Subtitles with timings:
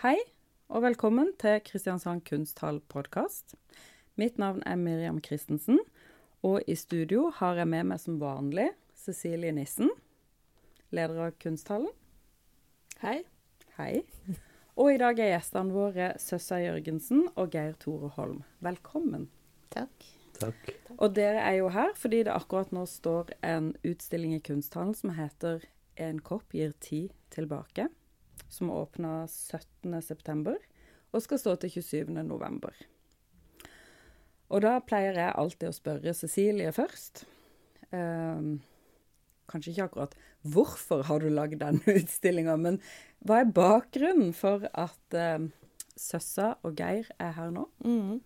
[0.00, 0.16] Hei,
[0.72, 3.52] og velkommen til Kristiansand kunsthall-podkast.
[4.16, 5.76] Mitt navn er Miriam Christensen,
[6.40, 9.92] og i studio har jeg med meg som vanlig Cecilie Nissen,
[10.96, 11.92] leder av Kunsthallen.
[13.02, 13.18] Hei.
[13.76, 14.00] Hei.
[14.80, 18.40] Og i dag er gjestene våre Søssa Jørgensen og Geir Tore Holm.
[18.64, 19.28] Velkommen.
[19.68, 20.10] Takk.
[20.40, 20.76] Takk.
[20.96, 25.12] Og dere er jo her fordi det akkurat nå står en utstilling i Kunsthallen som
[25.20, 25.60] heter
[26.00, 27.92] 'En kopp gir tid tilbake',
[28.48, 30.56] som åpna 17.9.
[31.12, 32.72] og skal stå til 27.11.
[34.50, 37.24] Og da pleier jeg alltid å spørre Cecilie først.
[37.94, 38.60] Ehm,
[39.50, 40.14] kanskje ikke akkurat
[40.46, 42.80] 'hvorfor har du lagd denne utstillinga', men
[43.24, 45.52] hva er bakgrunnen for at ehm,
[45.96, 47.68] Søssa og Geir er her nå?
[47.84, 48.20] Mm.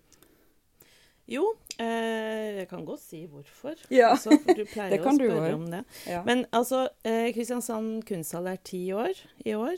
[1.26, 3.74] Jo, eh, jeg kan godt si hvorfor.
[3.90, 5.54] Ja, Altså, du pleier det å kan du spørre også.
[5.54, 5.84] om det.
[6.06, 6.23] Ja.
[6.24, 9.76] Men altså, eh, Kristiansand kunsthall er ti år i år.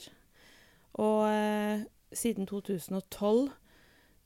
[1.03, 1.85] Og eh,
[2.17, 3.51] siden 2012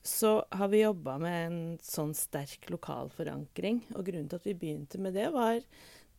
[0.03, 3.83] så har vi jobba med en sånn sterk lokal forankring.
[3.97, 5.61] Og grunnen til at vi begynte med det, var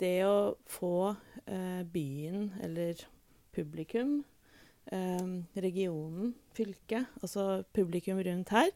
[0.02, 1.14] det å få
[1.46, 3.02] eh, byen, eller
[3.56, 4.20] publikum,
[4.92, 5.32] eh,
[5.66, 8.70] regionen, fylket, altså publikum rundt her,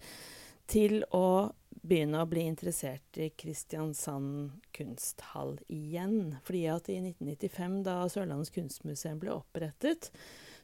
[0.65, 1.53] til å
[1.85, 6.39] begynne å bli interessert i Kristiansand kunsthall igjen.
[6.47, 10.09] Fordi at i 1995, da Sørlandets kunstmuseum ble opprettet,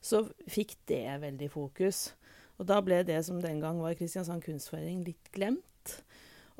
[0.01, 2.11] så fikk det veldig fokus.
[2.59, 5.95] Og da ble det som den gang var Kristiansand kunstforening, litt glemt.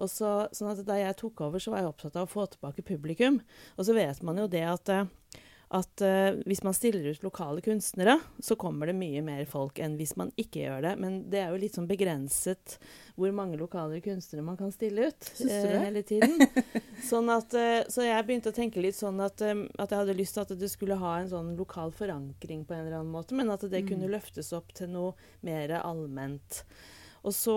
[0.02, 2.48] Og så, sånn at Da jeg tok over, så var jeg opptatt av å få
[2.50, 3.42] tilbake publikum.
[3.78, 5.10] Og så vet man jo det at, eh,
[5.72, 9.94] at uh, hvis man stiller ut lokale kunstnere, så kommer det mye mer folk enn
[9.96, 10.92] hvis man ikke gjør det.
[11.00, 12.76] Men det er jo litt sånn begrenset
[13.16, 15.62] hvor mange lokale kunstnere man kan stille ut det?
[15.86, 16.36] hele tiden.
[17.12, 20.18] Sånn at, uh, så jeg begynte å tenke litt sånn at, eh, at jeg hadde
[20.20, 23.34] lyst til at det skulle ha en sånn lokal forankring på en eller annen måte,
[23.40, 24.16] men at det kunne Mm.
[24.20, 26.64] løftes opp til noe mer allment.
[27.24, 27.56] Og så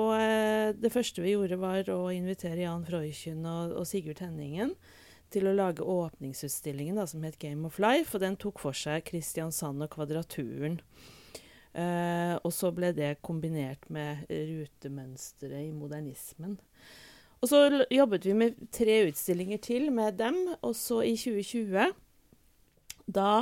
[0.80, 4.74] Det første vi gjorde, var å invitere Jan Freuchen og, og Sigurd Henningen
[5.34, 8.14] til å lage åpningsutstillingen da, som het Game of Life.
[8.14, 10.78] Og den tok for seg Kristiansand og Kvadraturen.
[11.74, 16.58] Eh, og så ble det kombinert med rutemønsteret i modernismen.
[17.42, 20.38] Og så jobbet vi med tre utstillinger til med dem.
[20.62, 21.90] Og så i 2020,
[23.10, 23.32] da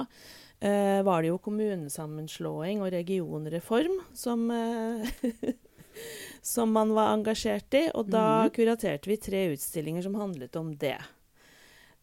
[0.65, 5.13] eh, var det jo kommunesammenslåing og regionreform som eh,
[6.43, 7.85] som man var engasjert i.
[7.95, 8.55] Og da Mhm.
[8.57, 10.99] kuraterte vi tre utstillinger som handlet om det.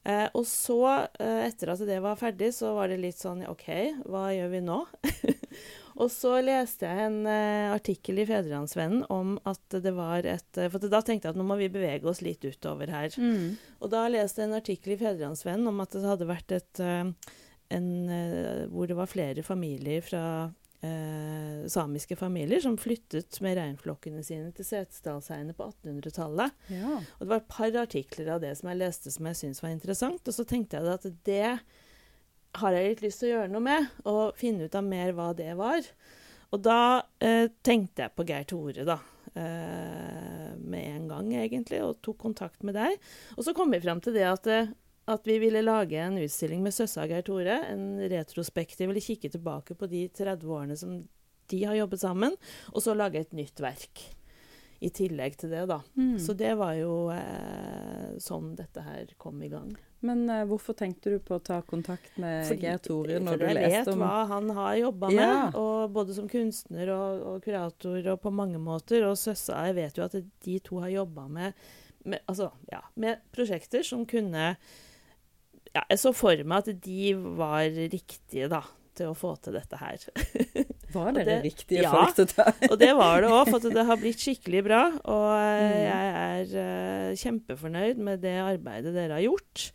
[0.08, 0.80] Eh, og så,
[1.20, 3.68] eh, etter at det var ferdig, så var det litt sånn OK,
[4.08, 4.78] hva gjør vi nå?
[6.02, 10.72] og så leste jeg en eh, artikkel i Fedrelandsvennen om at det var et eh,
[10.72, 13.12] For da tenkte jeg at nå må vi bevege oss litt utover her.
[13.20, 13.60] Mm.
[13.84, 17.36] Og da leste jeg en artikkel i Fedrelandsvennen om at det hadde vært et eh,
[17.70, 20.24] en, eh, Hvor det var flere familier fra
[20.86, 26.56] eh, samiske familier som flyttet med reinflokkene sine til Setesdalsheiene på 1800-tallet.
[26.74, 26.98] Ja.
[27.00, 29.76] Og det var et par artikler av det som jeg leste som jeg syntes var
[29.76, 30.24] interessant.
[30.26, 31.54] Og så tenkte jeg at det
[32.58, 35.30] har jeg litt lyst til å gjøre noe med, og finne ut av mer hva
[35.38, 35.86] det var.
[36.50, 36.82] Og da
[37.22, 38.98] eh, tenkte jeg på Geir Tore, da.
[39.38, 42.98] Eh, med en gang, egentlig, og tok kontakt med deg.
[43.38, 44.72] Og så kom vi fram til det at, eh,
[45.10, 47.58] at vi ville lage en utstilling med søssa Geir Tore.
[47.74, 51.00] En retrospektiv, eller kikke tilbake på de 30 årene som
[51.50, 52.36] de har jobbet sammen,
[52.76, 54.04] og så lage et nytt verk.
[54.80, 55.82] I tillegg til det, da.
[56.00, 56.14] Mm.
[56.24, 59.74] Så det var jo eh, sånn dette her kom i gang.
[60.08, 63.42] Men eh, hvorfor tenkte du på å ta kontakt med Fordi- Geir Tore for når
[63.42, 65.18] du jeg vet hva han har jobba Ja.
[65.50, 69.04] med, og både som kunstner og, og kurator og på mange måter.
[69.10, 70.16] Og Søssa, jeg vet jo at
[70.46, 71.54] de to har jobba med,
[72.06, 74.54] med, altså, ja, med prosjekter som kunne
[75.76, 78.62] ja, Jeg så for meg at de var riktige, da,
[78.96, 79.98] til å få til dette her.
[80.94, 81.92] Var dere det- riktige ja.
[81.94, 82.52] folk til å ta?
[82.72, 84.84] Og det var det òg, for det har blitt skikkelig bra.
[85.06, 85.80] Og eh, Mm.
[85.86, 89.70] jeg er eh, kjempefornøyd med det arbeidet dere har gjort.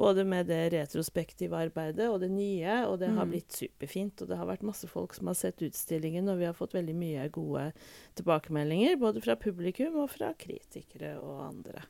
[0.00, 2.76] Både med det retrospektive arbeidet og det nye.
[2.88, 3.32] Og det har Mm.
[3.32, 4.20] blitt superfint.
[4.22, 6.94] Og det har vært masse folk som har sett utstillingen, og vi har fått veldig
[6.96, 7.72] mye gode
[8.20, 8.96] tilbakemeldinger.
[9.00, 11.82] Både fra publikum og fra kritikere og andre.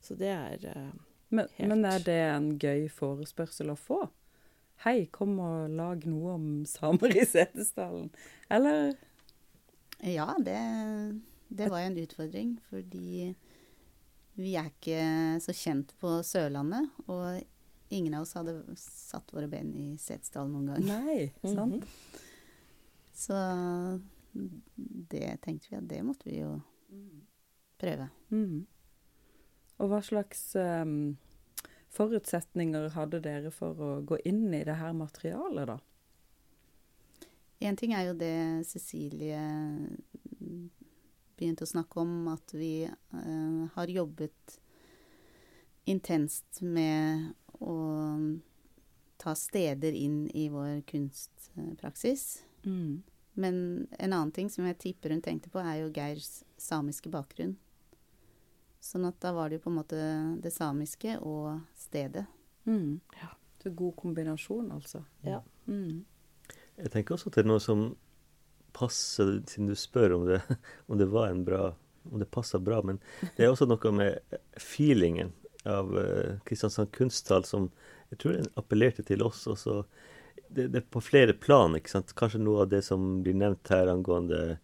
[0.00, 0.90] Så det er eh,
[1.34, 4.00] Men, men er det en gøy forespørsel å få?
[4.84, 8.10] Hei, kom og lag noe om samer i Setesdalen.
[8.52, 8.92] Eller
[10.04, 10.58] Ja, det,
[11.48, 13.32] det var jo en utfordring, fordi
[14.34, 15.00] vi er ikke
[15.42, 16.90] så kjent på Sørlandet.
[17.06, 17.40] Og
[17.94, 20.86] ingen av oss hadde satt våre ben i Setesdalen noen gang.
[20.90, 21.80] Nei, sant?
[21.80, 22.20] mhm.
[23.14, 23.36] Så
[25.14, 26.56] det tenkte vi at det måtte vi jo
[27.80, 28.10] prøve.
[28.34, 28.64] Mhm.
[29.84, 31.16] Og hva slags um,
[31.92, 35.78] forutsetninger hadde dere for å gå inn i det her materialet, da?
[37.64, 38.36] En ting er jo det
[38.68, 39.38] Cecilie
[41.34, 44.58] begynte å snakke om, at vi uh, har jobbet
[45.90, 47.76] intenst med å
[49.20, 52.44] ta steder inn i vår kunstpraksis.
[52.64, 53.02] Mm.
[53.34, 53.56] Men
[53.98, 57.56] en annen ting som jeg tipper hun tenkte på, er jo Geirs samiske bakgrunn.
[58.84, 60.00] Sånn at da var det jo på en måte
[60.44, 62.26] det samiske og stedet.
[62.68, 63.00] Mm.
[63.16, 63.30] Ja.
[63.62, 65.00] Så god kombinasjon, altså.
[65.24, 65.40] Ja.
[65.64, 66.02] Mm.
[66.76, 67.86] Jeg tenker også at det er noe som
[68.76, 70.42] passer, siden du spør om det,
[70.90, 71.70] om det var en bra
[72.12, 72.98] om det passer bra, men
[73.36, 75.30] det er også noe med feelingen
[75.64, 77.70] av uh, Kristiansand kunsthall som
[78.12, 79.46] jeg tror den appellerte til oss.
[79.48, 79.78] også.
[80.48, 81.72] Det, det er på flere plan.
[81.78, 82.12] ikke sant?
[82.18, 84.58] Kanskje noe av det som blir nevnt her angående en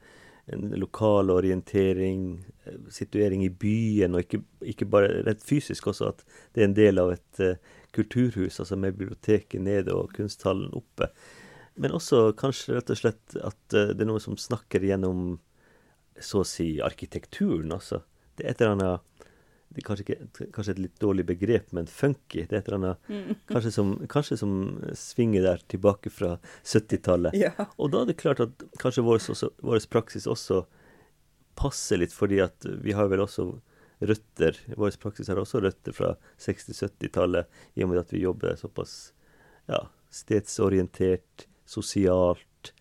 [0.48, 4.42] lokal orientering, eh, situering i byen, og ikke,
[4.72, 8.76] ikke bare rett fysisk også, at det er en del av et uh, kulturhus, altså
[8.76, 11.10] med biblioteket nede og kunsthallen oppe.
[11.80, 15.38] Men også kanskje rett og slett at uh, det er noe som snakker gjennom
[16.20, 18.02] så å si arkitekturen, altså.
[18.36, 19.09] Det er et eller annet
[19.70, 22.42] det er kanskje, ikke, kanskje et litt dårlig begrep, men funky.
[22.48, 23.34] Det er et eller annet Mm.
[23.52, 24.52] kanskje, som, kanskje som
[24.98, 26.36] svinger der tilbake fra
[26.66, 27.36] 70-tallet.
[27.38, 27.52] Ja.
[27.78, 30.64] Og da er det klart at kanskje vår, også, vår praksis også
[31.58, 33.52] passer litt, fordi at vi har vel også
[34.00, 37.46] røtter Vår praksis har også røtter fra 60-70-tallet,
[37.76, 39.12] i og med at vi jobber såpass
[39.68, 42.72] ja, stedsorientert, sosialt.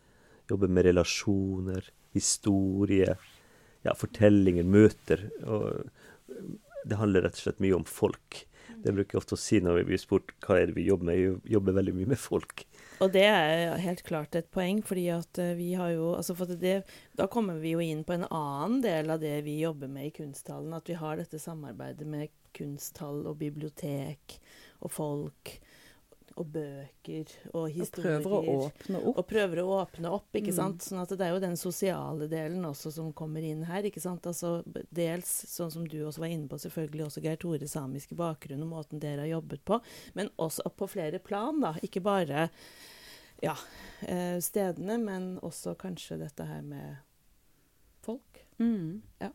[0.50, 3.18] Jobber med relasjoner, historie,
[3.86, 5.27] ja, fortellinger, møter.
[5.44, 5.89] og
[6.86, 8.46] det handler rett og slett mye om folk.
[8.80, 11.10] Det bruker jeg ofte å si når vi blir spurt hva er det vi jobber
[11.10, 11.40] med.
[11.44, 12.64] Vi jobber veldig mye med folk.
[13.04, 16.52] Og det er helt klart et poeng, fordi at eh, vi har jo altså for
[16.60, 16.81] det,
[17.16, 20.16] Da kommer vi jo inn på en annen del av det vi jobber med i
[20.16, 20.76] kunsthallen.
[20.76, 24.40] At vi har dette samarbeidet med kunsthall og bibliotek
[24.84, 25.60] og folk
[26.39, 28.19] og bøker og historier.
[28.19, 29.18] Og prøver å åpne opp.
[29.19, 30.56] Og prøver å åpne opp, ikke Mm.
[30.56, 30.86] sant.
[30.88, 34.24] Sånn at det er jo den sosiale delen også som kommer inn her, ikke sant.
[34.25, 38.63] Altså dels, sånn som du også var inne på, selvfølgelig også Geir Tore samiske bakgrunn
[38.63, 39.81] og måten dere har jobbet på,
[40.15, 41.74] men også på flere plan, da.
[41.83, 42.50] Ikke bare
[43.41, 43.56] ja,
[44.01, 46.97] eh, stedene, men også kanskje dette her med
[48.01, 48.45] folk.
[48.59, 49.01] Mm.
[49.19, 49.30] Ja.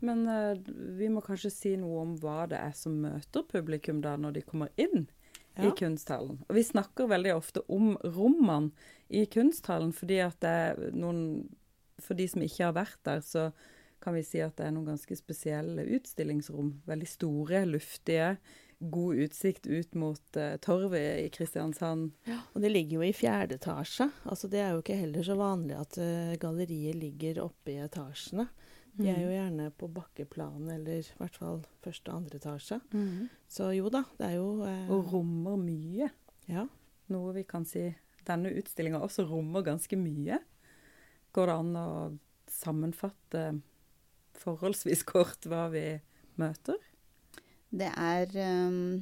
[0.00, 0.56] Men uh,
[0.96, 4.42] vi må kanskje si noe om hva det er som møter publikum da når de
[4.48, 5.06] kommer inn
[5.66, 6.40] i kunsthallen.
[6.48, 8.72] Og vi snakker veldig ofte om rommene
[9.10, 11.24] i kunsthallen, fordi at det er noen
[12.00, 13.50] For de som ikke har vært der, så
[14.00, 16.70] kan vi si at det er noen ganske spesielle utstillingsrom.
[16.88, 18.30] Veldig store, luftige.
[18.80, 22.14] God utsikt ut mot uh, torvet i Kristiansand.
[22.24, 24.08] Ja, Og det ligger jo i fjerde etasje.
[24.24, 28.48] Altså det er jo ikke heller så vanlig at uh, galleriet ligger oppe i etasjene.
[29.04, 32.80] De er jo gjerne på bakkeplan, eller i hvert fall første og andre etasje.
[32.92, 33.28] Mm.
[33.50, 36.10] Så jo da, det er jo eh, Og rommer mye.
[36.50, 36.66] Ja.
[37.10, 37.88] Noe vi kan si
[38.28, 40.40] denne utstillinga også rommer ganske mye.
[41.34, 41.88] Går det an å
[42.50, 43.44] sammenfatte
[44.40, 45.84] forholdsvis kort hva vi
[46.40, 46.78] møter?
[47.70, 48.32] Det er
[48.66, 49.00] um,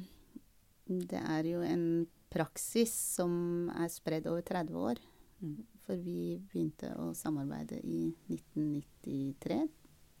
[0.85, 1.85] Det er jo en
[2.29, 5.01] praksis som er spredd over 30 år.
[5.41, 5.57] Mm.
[5.85, 9.63] For vi begynte å samarbeide i 1993,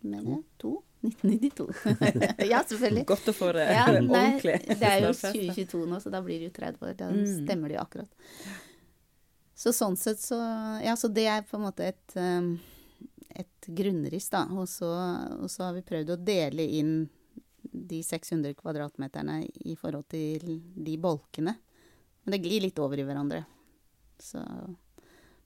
[0.03, 0.43] mener jeg.
[0.63, 0.71] To?
[1.01, 1.67] 1992.
[2.51, 3.05] ja, selvfølgelig.
[3.07, 4.57] Godt å få det Ja, nei, ordentlig.
[4.79, 6.97] det er jo 2022 nå, så da blir det jo 30 år.
[6.99, 7.23] Da Mm.
[7.45, 8.09] stemmer det jo akkurat.
[9.59, 10.37] Så sånn sett så
[10.83, 12.53] Ja, så det er på en måte et, um,
[13.35, 14.45] et grunnriss, da.
[14.55, 14.89] Og så,
[15.39, 16.93] og så har vi prøvd å dele inn
[17.71, 21.53] de 600 kvadratmeterne i forhold til de bolkene.
[22.23, 23.43] Men det glir litt over i hverandre.
[24.19, 24.39] Så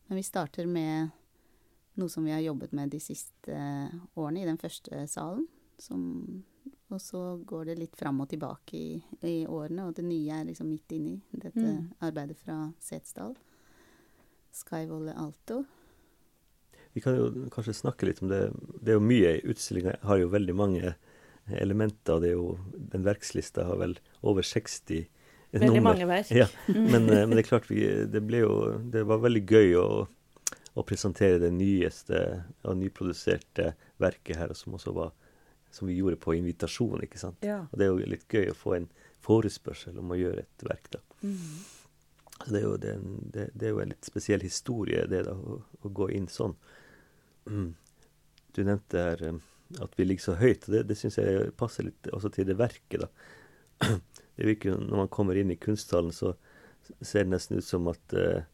[0.10, 1.10] Men vi starter med
[1.98, 3.58] noe som vi har jobbet med de siste
[4.18, 5.48] årene i den første salen.
[5.80, 6.44] Som
[6.94, 7.20] og så
[7.50, 10.92] går det litt fram og tilbake i, i årene, og det nye er liksom midt
[10.94, 11.88] inni dette Mm.
[12.06, 13.34] arbeidet fra Setesdal.
[14.54, 15.64] Skyvolle Alto.
[16.94, 18.44] Vi kan jo kanskje snakke litt om det.
[18.82, 19.96] Det er jo mye i utstillinga.
[20.06, 20.94] Har jo veldig mange
[21.50, 22.20] elementer.
[22.22, 22.60] Det er jo,
[22.94, 25.08] den verkslista har vel over 60
[25.54, 25.94] Veldig nummer.
[25.94, 26.30] mange verk.
[26.34, 28.54] Ja, men, eh, men det er klart vi, det ble jo
[28.90, 29.88] Det var veldig gøy å,
[30.76, 32.20] å presentere det nyeste
[32.66, 35.12] og nyproduserte verket her, som også var
[35.74, 37.40] Som vi gjorde på invitasjon, ikke sant.
[37.42, 37.64] Ja.
[37.72, 38.84] Og det er jo litt gøy å få en
[39.26, 41.00] forespørsel om å gjøre et verk, da.
[41.24, 41.64] Mm.
[42.44, 45.24] Så det er jo, det, en- det, det er jo en litt spesiell historie, det
[45.26, 46.54] da, å, å gå inn sånn.
[47.50, 47.72] Mm.
[48.54, 49.40] Du nevnte her eh,
[49.82, 52.60] at vi ligger så høyt, og det, det syns jeg passer litt også til det
[52.62, 53.98] verket, da.
[54.38, 56.36] Det virker jo, Når man kommer inn i kunsthallen, så
[57.02, 58.46] ser det nesten ut som at eh,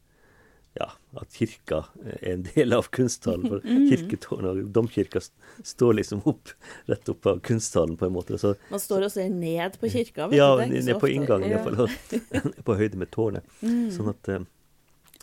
[0.78, 0.86] ja,
[1.18, 3.48] at kirka er en del av kunsthallen.
[3.50, 5.20] For kirketårnet og domkirka
[5.66, 6.52] står liksom opp,
[6.86, 8.38] rett opp av kunsthallen, på en måte.
[8.38, 10.28] Så, Man står og ser ned på kirka.
[10.30, 11.58] vet ja, du, ikke på inngangen Ja.
[11.64, 12.54] iallfall.
[12.64, 13.44] På høyde med tårnet.
[13.64, 13.90] Mm.
[13.96, 14.46] Sånn at eh,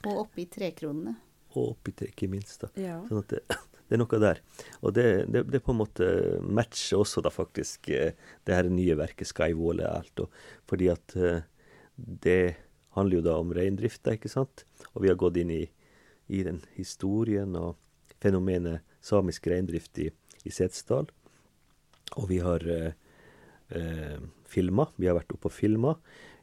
[0.05, 1.15] Og oppi trekronene.
[1.57, 2.61] og oppi tre, ikke minst.
[2.61, 2.69] da.
[2.77, 2.99] Ja.
[3.07, 3.39] Sånn at det,
[3.87, 4.43] det er noe der.
[4.83, 6.11] Og det, det, det på en måte
[6.43, 8.11] matcher også da faktisk eh,
[8.45, 10.19] det her nye verket 'Skyvåle' og alt.
[10.27, 10.29] Og,
[10.69, 11.39] fordi at eh,
[11.95, 12.41] det
[12.97, 14.65] handler jo da om reindrifta, ikke sant?
[14.93, 15.63] Og vi har gått inn i,
[16.27, 17.77] i den historien og
[18.21, 20.09] fenomenet samisk reindrift i,
[20.43, 21.09] i Setesdal.
[22.17, 22.95] Og vi har eh,
[23.69, 24.87] eh, filma.
[24.97, 25.95] Vi har vært oppe og filma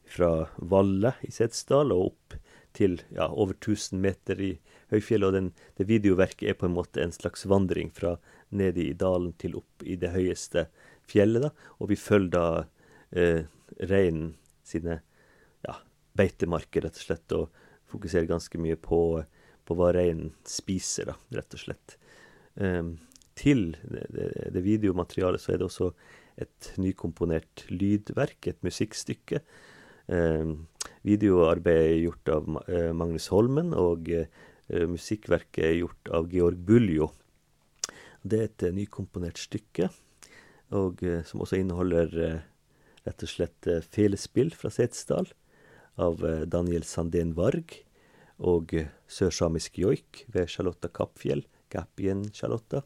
[0.05, 2.37] fra Valle i Setesdal og opp
[2.75, 4.51] til ja, over 1000 meter i
[4.93, 5.27] høyfjellet.
[5.27, 8.15] Og den, det videoverket er på en måte en slags vandring fra
[8.55, 10.67] nede i dalen til opp i det høyeste
[11.09, 11.47] fjellet.
[11.47, 12.45] da, Og vi følger da
[13.11, 13.45] eh,
[13.79, 14.35] reinen
[14.65, 15.01] sine
[16.17, 18.99] beitemarker, rett og slett, og fokuserer ganske mye på,
[19.65, 21.97] på hva reinen spiser, da, rett og slett.
[22.55, 22.95] Um,
[23.35, 24.05] til det,
[24.55, 25.89] det, videomaterialet så er det også
[26.39, 29.41] et nykomponert lydverk, et musikkstykke.
[30.07, 30.67] Um,
[31.07, 34.25] videoarbeidet er gjort av uh, Magnus Holmen, og uh,
[34.91, 37.11] musikkverket er gjort av Georg Buljo.
[38.25, 39.91] Det er et uh, nykomponert stykke,
[40.75, 42.09] og som også inneholder
[43.05, 45.27] rett og slett felespill fra Setesdal
[46.01, 46.21] av
[46.51, 47.77] Daniel Sandén Varg
[48.43, 48.73] og
[49.07, 52.83] sørsamisk joik ved Charlotta Kappfjell, Gappien-Charlotta.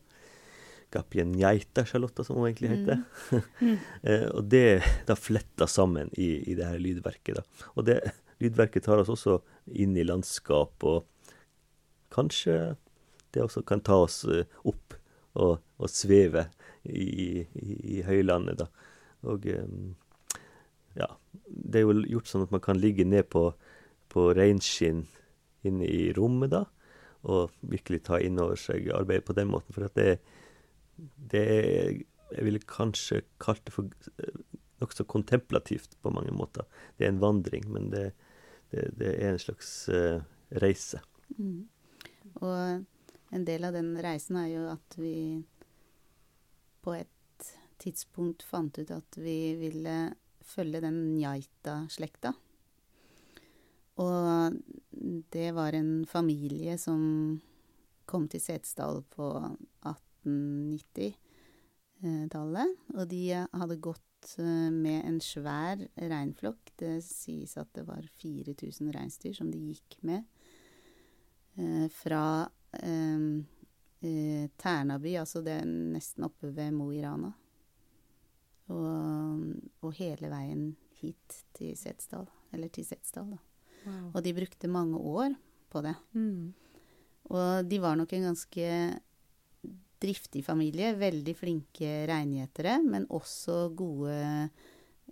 [0.92, 3.02] Gappien-Geita-Charlotta, som hun egentlig heter.
[3.02, 3.06] Mm.
[3.60, 3.78] Mm.
[4.38, 7.38] og det da fletta sammen i, i det her lydverket.
[7.38, 7.70] da.
[7.76, 8.00] Og det
[8.42, 9.40] lydverket tar oss også
[9.78, 11.06] inn i landskap, og
[12.14, 12.76] kanskje
[13.36, 14.96] det også kan ta oss opp
[15.38, 16.48] og, og sveve
[16.84, 18.70] i, i, i, høylandet, da.
[19.30, 19.94] Og um,
[20.98, 21.08] ja,
[21.46, 23.50] det er jo gjort sånn at man kan ligge ned på,
[24.10, 25.06] på reinskinn
[25.68, 26.66] inne i rommet, da,
[27.30, 29.76] og virkelig ta inn over seg arbeidet på den måten.
[29.76, 30.20] For at det,
[31.34, 33.90] det er Jeg ville kanskje kalt det for
[34.80, 36.68] nokså kontemplativt på mange måter.
[36.98, 38.12] Det er en vandring, men det,
[38.70, 40.22] det, det er en slags uh,
[40.62, 41.02] reise.
[41.40, 41.66] Mm.
[42.46, 42.86] Og
[43.34, 45.42] en del av den reisen er jo at vi
[46.86, 49.98] på et tidspunkt fant ut at vi ville
[50.50, 52.34] følge den Njaita-slekta.
[54.00, 54.56] Og
[55.34, 57.42] det var en familie som
[58.10, 59.28] kom til Setesdal på
[59.86, 62.70] 1890-tallet.
[62.96, 66.72] Og de hadde gått eh, med en svær reinflokk.
[66.80, 70.22] Det sies at det var 4000 reinsdyr som de gikk med.
[71.60, 73.20] Eh, fra eh,
[74.00, 77.32] Ternaby, altså det er nesten oppe ved Mo i Rana.
[78.70, 79.44] Og,
[79.82, 80.64] og, hele veien
[81.00, 82.28] hit til Setesdal.
[82.54, 83.40] Eller til Setesdal, da.
[83.86, 84.10] Wow.
[84.14, 85.36] Og de brukte mange år
[85.72, 85.96] på det.
[86.14, 86.52] Mm.
[87.30, 88.68] Og de var nok en ganske
[90.00, 90.94] driftig familie.
[91.00, 94.16] Veldig flinke reingjetere, men også gode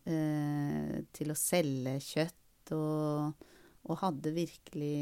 [0.05, 2.73] eh, til å selge kjøtt.
[2.75, 3.45] Og,
[3.87, 4.95] og, hadde virkelig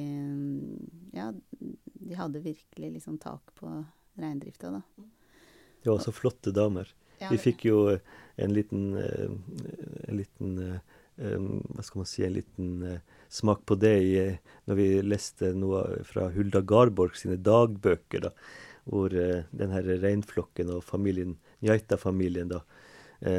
[1.16, 3.72] Ja, de hadde virkelig liksom tak på
[4.22, 4.84] reindrifta, da.
[5.82, 6.92] De var også flotte damer.
[7.22, 7.80] Ja, Vi fikk jo
[8.36, 9.30] en liten, eh,
[10.08, 10.80] en liten eh,
[11.16, 13.00] Hva skal man si En liten eh,
[13.32, 14.16] smak på det i,
[14.68, 18.32] når vi leste noe fra Hulda Garborg sine dagbøker, da,
[18.88, 21.34] hvor den her reinflokken og familien,
[21.66, 22.62] Njaita-familien, da,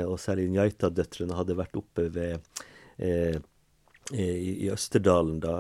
[0.05, 2.43] og særlig Njaita-døtrene, hadde vært oppe ved
[3.01, 3.39] uh,
[4.13, 5.55] i, i, Østerdalen, da,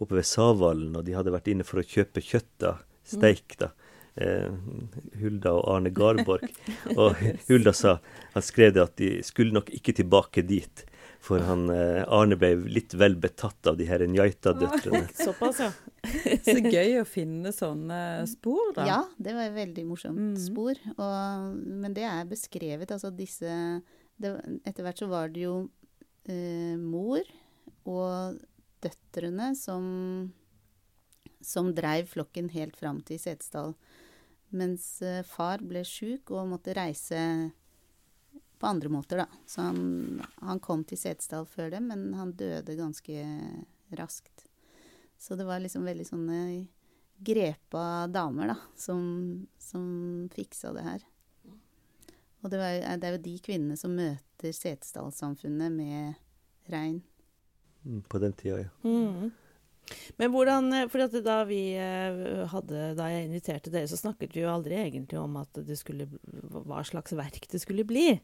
[0.00, 2.74] oppe ved Savalen, og de hadde vært inne for å kjøpe kjøtt, da,
[3.06, 3.70] steik, da.
[4.16, 6.48] Hulda og Arne Garborg.
[6.96, 7.98] Og Hulda sa,
[8.34, 10.84] han skrev det at de skulle nok ikke tilbake dit.
[11.20, 15.04] For han, eh, Arne ble litt vel betatt av de her Njaita-døtrene.
[15.26, 15.68] Såpass, ja.
[16.48, 18.00] Så gøy å finne sånne
[18.30, 18.86] spor, da.
[18.88, 20.38] Ja, det var et veldig morsomt mm.
[20.40, 20.80] spor.
[20.96, 23.52] Og, men det er beskrevet, altså disse
[24.20, 24.32] det,
[24.68, 25.54] Etter hvert så var det jo
[26.28, 27.20] eh, mor
[27.88, 28.40] og
[28.80, 29.84] døtrene som,
[31.50, 33.74] som dreiv flokken helt fram til Setesdal.
[34.54, 37.20] Mens eh, far ble sjuk og måtte reise
[38.60, 39.26] på andre måter, da.
[39.46, 43.24] Så han, han kom til Setesdal før det, men han døde ganske
[43.96, 44.46] raskt.
[45.20, 46.40] Så det var liksom veldig sånne
[47.20, 49.00] grepa damer, da, som,
[49.60, 49.84] som
[50.32, 51.06] fiksa det her.
[52.40, 57.02] Og det, var, det, er jo de kvinnene som møter Setesdalssamfunnet med rein.
[57.84, 58.70] Mm, på den tida, ja.
[58.84, 59.30] Mm.
[60.20, 64.44] Men hvordan eh, For da vi eh, hadde Da jeg inviterte dere, så snakket vi
[64.44, 68.14] jo aldri egentlig om at det skulle Hva slags verk det skulle bli.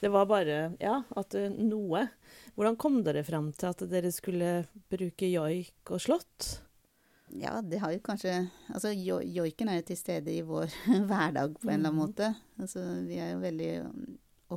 [0.00, 2.06] Det var bare Ja, at eh, noe.
[2.56, 6.50] Hvordan kom dere fram til at dere skulle bruke joik og slått?
[7.38, 8.34] Ja, det har jo kanskje
[8.72, 10.72] Altså, jo, joiken er jo til stede i vår
[11.10, 12.02] hverdag på en eller annen mm.
[12.02, 12.34] måte.
[12.58, 14.04] Altså, vi er jo veldig um,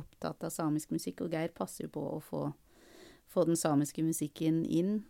[0.00, 2.48] opptatt av samisk musikk, og Geir passer jo på å få,
[3.30, 5.04] få den samiske musikken inn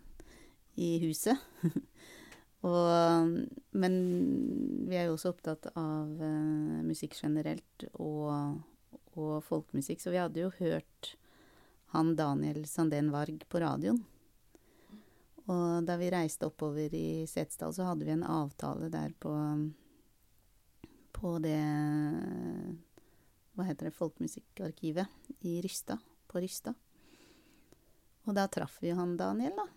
[0.81, 1.41] i huset.
[2.65, 3.33] Og,
[3.77, 3.97] men
[4.89, 8.63] vi er jo også opptatt av uh, musikk generelt og,
[9.21, 11.11] og folkemusikk, så vi hadde jo hørt
[11.93, 14.01] han Daniel Sandén Varg på radioen.
[15.45, 19.35] Og da vi reiste oppover i Setesdal, så hadde vi en avtale der på
[21.15, 21.61] på det
[23.55, 25.99] Hva heter det Folkemusikkarkivet i Rysta.
[26.29, 26.75] På Rysta.
[28.25, 29.69] Og da traff vi jo han Daniel, da.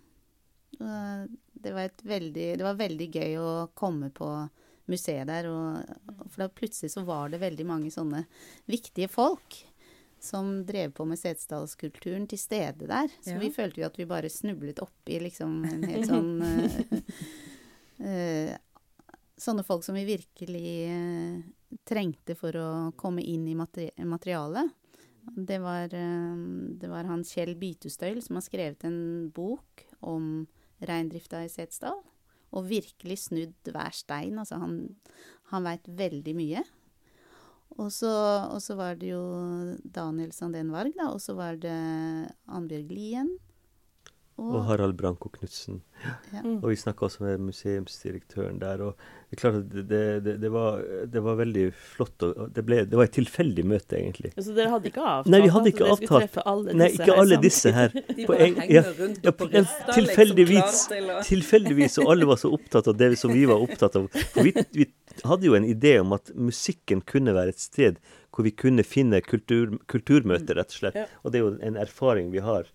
[0.78, 4.28] Og det var, et veldig, det var veldig gøy å komme på
[4.88, 5.82] museet der, og,
[6.32, 8.24] for da plutselig så var det veldig mange sånne
[8.70, 9.58] viktige folk
[10.24, 13.12] som drev på med Setesdalskulturen til stede der.
[13.22, 13.40] Så Ja.
[13.40, 17.02] vi følte jo at vi bare snublet oppi liksom en helt sånn uh,
[18.08, 18.56] uh,
[19.38, 21.44] Sånne folk som vi virkelig uh,
[21.86, 24.72] trengte for å komme inn i materi materialet.
[25.36, 26.36] Det var, eh,
[26.80, 30.48] det var han Kjell Bytustøyl som har skrevet en bok om
[30.86, 32.00] reindrifta i Setesdal.
[32.56, 34.38] Og virkelig snudd hver stein.
[34.40, 34.78] Altså, han,
[35.52, 36.64] han veit veldig mye.
[37.78, 39.22] Og så, var det jo
[39.84, 41.12] Daniel Sandén Varg, da.
[41.12, 41.76] Og så var det
[42.48, 43.36] Annbjørg Lien.
[44.38, 45.80] Og Harald Branko Knutsen.
[46.04, 46.42] ja.
[46.44, 46.60] Mm.
[46.62, 48.82] Og vi snakka også med museumsdirektøren der.
[48.86, 49.00] og
[49.32, 49.86] Det er klart at det,
[50.28, 52.22] det, det, var, det var veldig flott.
[52.28, 54.32] og det, ble, det var et tilfeldig møte, egentlig.
[54.38, 56.28] Så dere hadde ikke avtalt Nei, vi hadde at ikke dere skulle avtalt.
[56.28, 57.46] treffe alle Nei, ikke her alle sammen?
[57.48, 57.98] disse her.
[58.20, 60.62] De bare en- henger ja, rundt ja, og på Rista, tilfeldigvis.
[60.62, 63.66] liksom, klar til å Tilfeldigvis, og alle var så opptatt av det som vi var
[63.66, 64.08] opptatt av.
[64.36, 64.90] For vi, vi
[65.26, 67.98] hadde jo en idé om at musikken kunne være et sted
[68.38, 70.98] hvor vi kunne finne kultur, kulturmøter, rett og slett.
[71.26, 72.70] Og det er jo en erfaring vi har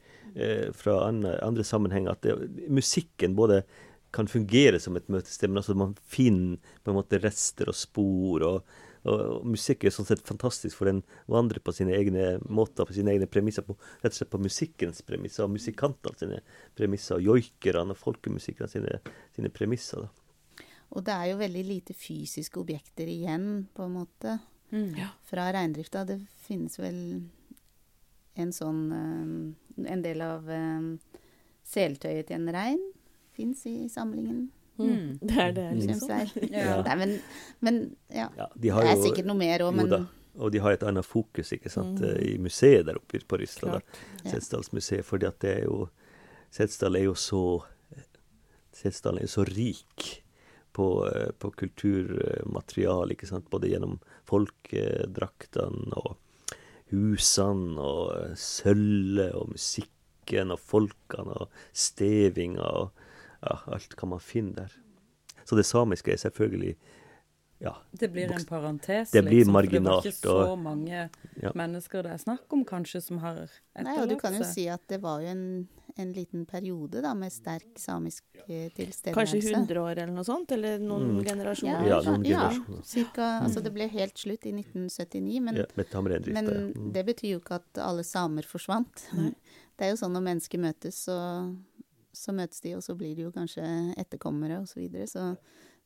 [0.76, 3.62] fra andre, andre sammenhenger, at det, musikken både
[4.12, 8.46] kan fungere som et møtested, men altså man finner på en måte rester og spor.
[8.48, 8.72] og
[9.02, 12.94] og, og musikk er sånn sett fantastisk, for den vandrer på sine egne måter, på
[12.94, 13.64] sine egne premisser.
[13.66, 16.38] På, rett og slett på musikkens premisser, og musikantene sine
[16.78, 19.00] premisser, og joikerne og folkemusikerne sine,
[19.34, 20.06] sine premisser.
[20.06, 20.68] da.
[20.92, 24.38] Og det er jo veldig lite fysiske objekter igjen, på en måte,
[24.72, 24.94] Mm.
[25.28, 26.04] Fra reindrifta.
[26.04, 26.16] Det
[26.46, 26.98] finnes vel
[28.34, 30.80] en sånn eh, En del av eh,
[31.64, 32.80] seltøyet til en rein
[33.32, 34.50] fins i samlingen.
[34.78, 35.18] Mm.
[35.20, 36.10] Det er det, Synes liksom.
[36.10, 36.50] jeg.
[36.58, 36.82] Ja.
[36.84, 37.14] Nei, men,
[37.60, 37.78] men
[38.12, 38.28] ja.
[38.36, 40.02] Ja, de Det er jo, sikkert noe mer òg, men da,
[40.36, 42.08] og de har et annet fokus ikke sant, Mm.
[42.08, 43.38] eh, i museet der oppe på.
[43.40, 43.80] Ja.
[44.24, 45.88] Setesdalsmuseet, For det er jo
[46.52, 47.62] Setesdal er jo så
[48.72, 50.22] Setesdal er jo så rik
[50.72, 50.86] på,
[51.38, 53.48] på kulturmateriale, ikke sant.
[53.52, 56.16] Både gjennom folkedraktene og
[56.92, 62.90] husene og sølvet og musikken og folkene og stevinga og
[63.42, 64.74] ja, alt kan man finne der.
[65.44, 66.76] Så det samiske er selvfølgelig
[67.62, 71.08] ja, Det blir en parentes, Det blir liksom, for det var ikke så og- mange
[71.42, 71.50] Ja.
[71.54, 74.80] mennesker det er snakk om, kanskje, som har Nei, og du kan jo si at
[74.88, 79.12] det var jo en, en liten periode da, med sterk samisk eh, tilstedeværelse.
[79.16, 80.52] Kanskje 100 år eller noe sånt?
[80.56, 81.24] Eller noen Mm.
[81.26, 81.88] generasjoner?
[81.88, 82.84] Ja, noen ja, generasjoner.
[82.84, 85.66] cirka, altså det ble helt slutt i 1979, men, ja
[86.32, 86.46] men.
[86.74, 86.92] Mm.
[86.92, 89.08] det betyr jo ikke at alle samer forsvant.
[89.14, 89.34] Nei.
[89.78, 91.14] Det er jo sånn når mennesker møtes, så,
[92.12, 93.64] så møtes de, og så blir de jo kanskje
[93.98, 95.06] etterkommere og så videre.
[95.08, 95.24] Så,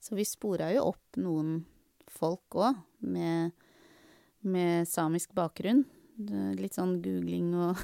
[0.03, 1.65] så vi spora jo opp noen
[2.11, 3.53] folk òg, med,
[4.43, 5.85] med samisk bakgrunn.
[6.17, 7.77] Litt sånn googling og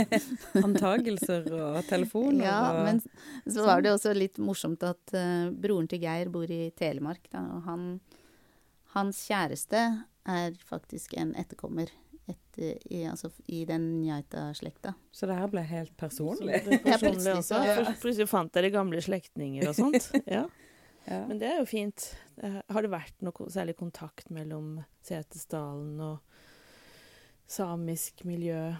[0.64, 3.00] Antagelser og telefoner Ja, og men
[3.48, 7.40] så var det også litt morsomt at uh, broren til Geir bor i Telemark, da,
[7.56, 7.86] og han
[8.92, 9.80] Hans kjæreste
[10.26, 11.88] er faktisk en etterkommer
[12.30, 14.96] etter, i, altså, i den Njaita-slekta.
[15.14, 16.58] Så det her ble helt personlig.
[16.66, 17.60] det Ja, personlig plutselig også.
[17.60, 20.10] så- For- Plutselig fant dere gamle slektninger og sånt.
[20.26, 20.44] Ja.
[21.06, 21.22] Ja.
[21.30, 22.10] Men det er jo fint.
[22.42, 26.18] Eh, Har det vært noe særlig kontakt mellom Setesdalen og
[27.50, 28.70] samisk miljø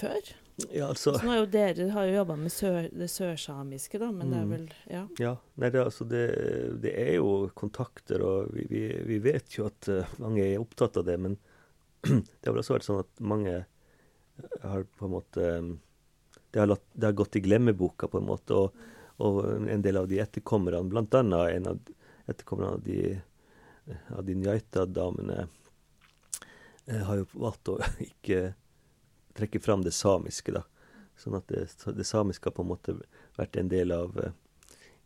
[0.00, 0.32] før?
[0.68, 4.10] ja, altså Så nå er jo dere har jo jobba med sør, det sørsamiske, da,
[4.12, 4.50] men det er Mm.
[4.50, 5.02] vel Ja.
[5.18, 6.24] Ja, nei, det, altså det,
[6.82, 10.98] det er jo kontakter, og vi, vi, vi vet jo at eh, mange er opptatt
[11.00, 11.16] av det.
[11.18, 11.38] Men
[12.02, 13.54] det har vel også vært sånn at mange
[14.62, 15.70] har på en måte eh,
[16.50, 18.56] Det har, latt, det har gått i glemmeboka, på en måte.
[18.58, 18.72] Og,
[19.22, 21.14] og en del av de etterkommerne, annet
[21.54, 21.78] en av
[22.26, 23.20] etterkommerne av de,
[24.16, 25.44] av de Njaita-damene,
[26.90, 27.78] eh, har jo valgt å
[28.10, 28.52] ikke
[29.38, 30.64] trekke fram det samiske, da.
[31.20, 32.96] Sånn at det, det samiske har på en måte
[33.38, 34.34] vært en del av eh,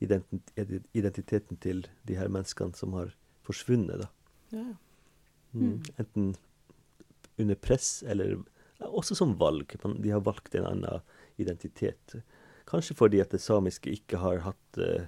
[0.01, 3.15] identiteten til de her menneskene som har
[3.47, 4.11] forsvunnet, da.
[4.57, 4.73] ja.
[5.55, 5.85] Mm.
[6.03, 6.33] Enten
[7.39, 8.41] under press, eller
[8.79, 9.77] også som valg.
[10.03, 11.01] De har valgt en annen
[11.37, 12.17] identitet.
[12.67, 15.07] Kanskje fordi at det samiske ikke har hatt uh,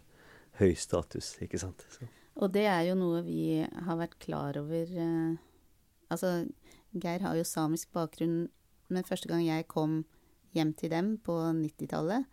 [0.61, 1.87] høy status, ikke sant.
[1.91, 2.07] Så.
[2.37, 5.37] Og det er jo noe vi har vært klar over eh,
[6.13, 6.47] Altså,
[6.95, 8.47] Geir har jo samisk bakgrunn,
[8.89, 10.05] men første gang jeg kom
[10.57, 12.27] hjem til dem på 90-tallet,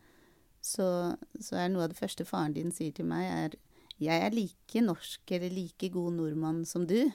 [0.63, 0.87] så,
[1.43, 3.57] så er noe av det første faren din sier til meg, er
[4.01, 7.11] jeg er like norsk eller like god nordmann som du.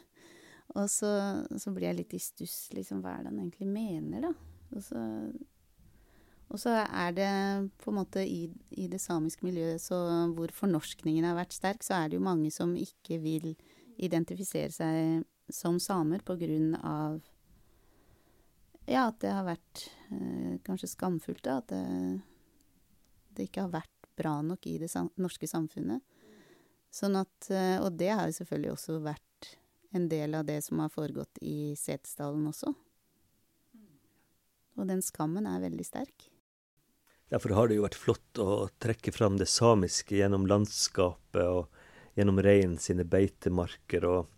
[0.76, 1.10] Og så,
[1.56, 4.32] så blir jeg litt i stuss, liksom, hva er det han egentlig mener, da?
[4.76, 5.00] Og så,
[6.52, 7.30] og så er det
[7.80, 9.96] på en måte i, i det samiske miljøet så
[10.36, 13.54] hvor fornorskningen har vært sterk, så er det jo mange som ikke vil
[13.96, 17.20] identifisere seg som samer på grunn av
[18.88, 21.58] ja, at det har vært eh, kanskje skamfullt, da.
[21.60, 22.20] At det,
[23.36, 26.00] det, ikke har vært bra nok i det sam norske samfunnet.
[26.88, 29.50] Sånn at eh, Og det har jo selvfølgelig også vært
[29.92, 32.72] en del av det som har foregått i Setesdalen også.
[34.78, 36.28] Og den skammen er veldig sterk.
[37.28, 41.68] Derfor har det jo vært flott å trekke fram det samiske gjennom landskapet og
[42.16, 44.30] gjennom reinen sine beitemarker, og,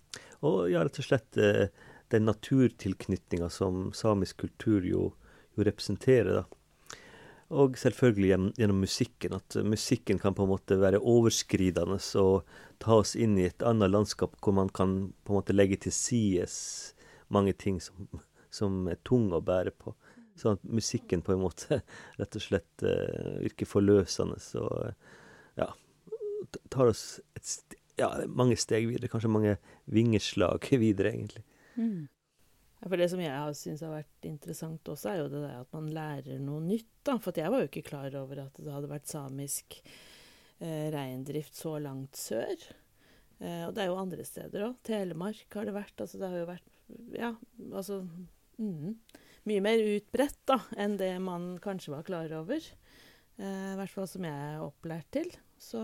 [0.47, 1.69] og ja, rett og slett eh,
[2.11, 5.11] den naturtilknytninga som samisk kultur jo,
[5.57, 6.41] jo representerer.
[6.41, 6.45] da.
[7.51, 9.35] Og selvfølgelig gjennom, gjennom, musikken.
[9.37, 12.47] At musikken kan på en måte være overskridende og
[12.83, 15.95] ta oss inn i et annet landskap hvor man kan på en måte legge til
[15.95, 16.57] sides
[17.29, 18.07] mange ting som,
[18.51, 19.95] som er tunge å bære på.
[20.39, 21.83] Sånn at musikken på en måte
[22.21, 25.69] rett og slett uh, virker forløsende og ja,
[26.73, 27.05] tar oss
[27.37, 29.11] et, ja, mange steg videre.
[29.13, 29.59] Kanskje mange
[29.93, 31.45] vingeslag videre, egentlig.
[31.77, 32.09] Mm.
[32.81, 35.91] For Det som jeg syns har vært interessant også, er jo det der at man
[35.93, 36.89] lærer noe nytt.
[37.05, 37.19] da.
[37.21, 41.75] For jeg var jo ikke klar over at det hadde vært samisk eh, reindrift så
[41.83, 42.57] langt sør.
[43.41, 44.81] Eh, og det er jo andre steder òg.
[44.87, 45.97] Telemark har det vært.
[46.01, 46.69] Altså det har jo vært
[47.15, 47.35] Ja,
[47.71, 48.01] altså
[48.59, 48.97] mm,
[49.47, 52.65] Mye mer utbredt da, enn det man kanskje var klar over.
[53.41, 55.31] Eh, I hvert fall som jeg er opplært til.
[55.61, 55.81] Så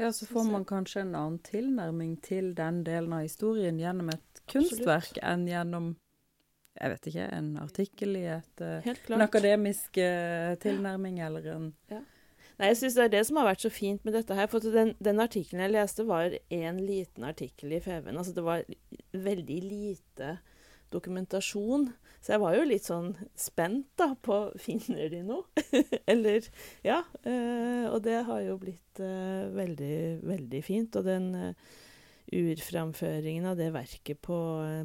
[0.00, 4.44] ja, så får man kanskje en annen tilnærming til den delen av historien gjennom et
[4.50, 5.26] kunstverk Absolutt.
[5.32, 5.90] enn gjennom
[6.80, 12.00] jeg vet ikke, en artikkel i et, eh, en akademisk uh, tilnærming eller en ja.
[12.60, 14.48] Nei, jeg syns det er det som har vært så fint med dette her.
[14.52, 18.18] For den, den artikkelen jeg leste, var en liten artikkel i FVN.
[18.20, 18.66] Altså det var
[19.16, 20.34] veldig lite
[20.92, 21.86] dokumentasjon.
[22.20, 25.66] Så jeg var jo litt sånn spent da på Finner de noe?
[26.12, 26.44] Eller
[26.86, 27.02] Ja.
[27.24, 30.98] Øh, og det har jo blitt øh, veldig, veldig fint.
[31.00, 31.70] Og den øh,
[32.30, 34.38] urframføringen av det verket på,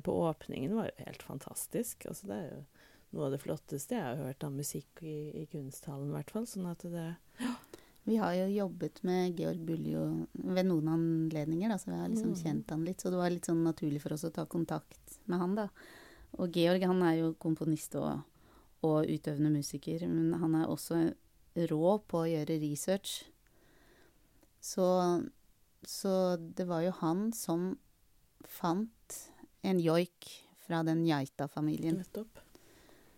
[0.04, 2.08] på, åpningen var jo helt fantastisk.
[2.10, 2.64] Altså det er jo
[3.16, 6.48] noe av det flotteste jeg har hørt av musikk i, i kunsthallen, i hvert fall.
[6.50, 7.56] Sånn at det ja.
[8.06, 10.02] Vi har jo jobbet med Georg Buljo
[10.38, 12.42] ved noen anledninger, da, så vi har liksom mm.
[12.44, 13.02] kjent han litt.
[13.02, 15.66] Så det var litt sånn naturlig for oss å ta kontakt med han, da.
[16.36, 18.24] Og Georg han er jo komponist og,
[18.86, 21.00] og utøvende musiker, men han er også
[21.72, 23.24] rå på å gjøre research.
[24.60, 24.88] Så,
[25.86, 27.76] så det var jo han som
[28.50, 29.20] fant
[29.66, 30.30] en joik
[30.66, 32.02] fra den geita-familien.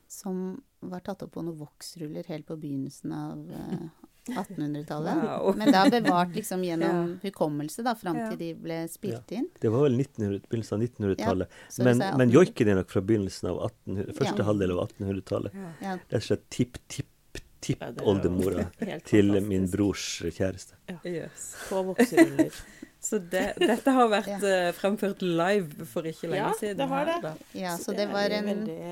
[0.08, 5.15] Som var tatt opp på noen voksruller helt på begynnelsen av, eh, 1800-tallet.
[5.23, 5.55] Wow.
[5.57, 7.17] Men da bevart liksom gjennom ja.
[7.27, 9.47] hukommelse da, fram til de ble spilt inn.
[9.61, 11.47] Det var vel begynnelsen av 1900-tallet.
[11.77, 15.51] Ja, men, men joiken er nok fra begynnelsen av 1800, første halvdel av 1800-tallet.
[15.83, 15.91] Ja.
[15.97, 18.63] Rett og slett tipp-tipp-tipp-oldemora
[19.11, 20.73] til min brors kjæreste.
[20.91, 20.99] Ja.
[21.03, 21.41] Yes.
[21.69, 22.53] På vokseruller.
[23.07, 24.43] Så det, dette har vært ja.
[24.67, 26.79] uh, fremført live for ikke lenge ja, siden.
[26.81, 27.15] Ja, det har det.
[27.53, 28.45] Ja, så, så det, det var en...
[28.49, 28.83] Veldig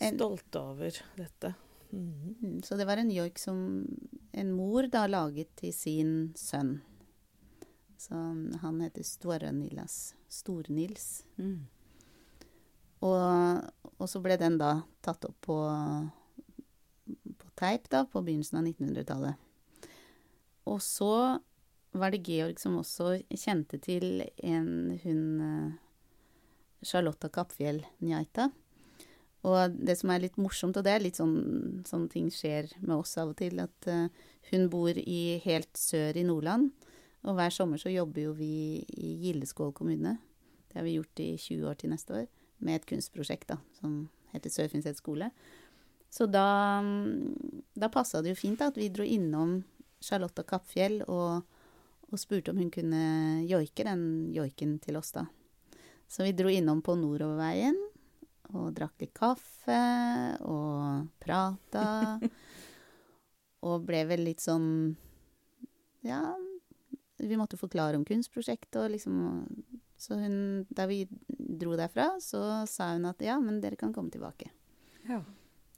[0.00, 1.54] stolte over dette.
[1.92, 2.62] Mm.
[2.62, 3.86] Så det var en joik som
[4.32, 6.78] en mor da laget til sin sønn.
[8.00, 8.14] Så
[8.62, 10.14] han heter Store-Nilas.
[10.28, 11.24] Stor-Nils.
[11.36, 11.66] Mm.
[13.00, 13.60] Og,
[13.96, 15.58] og, så ble den da tatt opp på,
[17.40, 19.46] på teip da, på begynnelsen av 1900-tallet.
[20.70, 21.12] Og så
[21.96, 25.78] var det Georg som også kjente til en hun eh,
[26.86, 28.50] Charlotta Kappfjell Njaita
[29.46, 32.98] og det som er litt morsomt, og det er litt sånn sånne ting skjer med
[32.98, 34.08] oss av og til, at uh,
[34.50, 36.68] hun bor i helt sør i Nordland.
[37.24, 40.18] Og hver sommer så jobber jo vi i Gildeskål kommune.
[40.68, 42.28] Det har vi gjort i 20 år til neste år.
[42.60, 44.02] Med et kunstprosjekt da, som
[44.34, 45.30] heter Sør-Finnset skole.
[46.12, 46.80] Så da,
[47.78, 49.60] da passa det jo fint da, at vi dro innom
[50.04, 51.44] Charlotta Kappfjell og,
[52.10, 53.04] og spurte om hun kunne
[53.48, 54.02] joike den
[54.34, 55.24] joiken til oss, da.
[56.10, 57.78] Så vi dro innom på Nordoverveien
[58.54, 59.80] og drakk litt kaffe
[60.46, 62.18] og prata.
[63.66, 64.68] og ble vel litt sånn
[66.06, 66.22] Ja,
[67.20, 69.18] vi måtte forklare om kunstprosjektet og liksom
[70.00, 71.02] Så hun Da vi
[71.36, 74.48] dro derfra, så sa hun at ja, men dere kan komme tilbake.
[75.08, 75.18] Ja.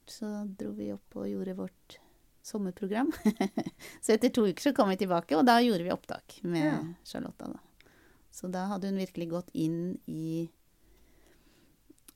[0.07, 1.97] Så dro vi opp og gjorde vårt
[2.43, 3.11] sommerprogram.
[4.05, 6.79] så etter to uker så kom vi tilbake, og da gjorde vi opptak med ja.
[7.09, 7.89] Charlotta, da.
[8.31, 10.49] Så da hadde hun virkelig gått inn i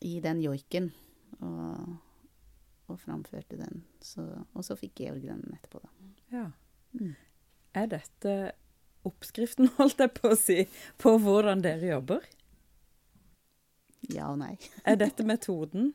[0.01, 0.91] i den joiken.
[1.41, 1.97] Og,
[2.87, 3.83] og framførte den.
[4.05, 6.13] Så, og så fikk Georg den etterpå, da.
[6.33, 6.47] Ja.
[6.97, 7.15] Mm.
[7.77, 8.37] Er dette
[9.07, 10.63] oppskriften, holdt jeg på å si,
[11.03, 12.25] på hvordan dere jobber?
[14.13, 14.55] Ja og nei.
[14.89, 15.93] Er dette metoden?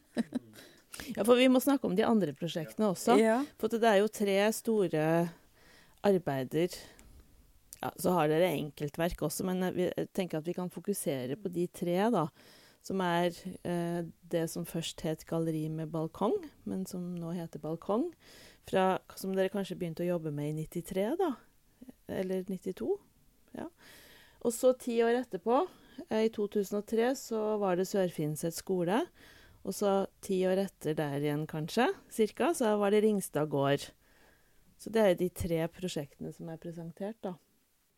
[1.15, 3.15] Ja, for vi må snakke om de andre prosjektene også.
[3.21, 3.39] Ja.
[3.61, 5.05] For det er jo tre store
[6.05, 6.75] arbeider.
[7.81, 11.49] Ja, så har dere enkeltverk også, men vi jeg tenker at vi kan fokusere på
[11.53, 12.27] de tre, da.
[12.82, 13.36] Som er
[13.67, 14.02] eh,
[14.34, 18.10] det som først het Galleri med balkong, men som nå heter Balkong.
[18.70, 21.34] Fra, som dere kanskje begynte å jobbe med i 93, da.
[22.12, 22.89] Eller 92.
[23.58, 23.67] Ja.
[24.41, 25.62] Og så ti år etterpå,
[26.10, 29.04] eh, i 2003, så var det Sør-Finset skole.
[29.62, 33.91] Og så ti år etter der igjen, kanskje, cirka, så var det Ringstad gård.
[34.82, 37.36] Så det er de tre prosjektene som er presentert, da.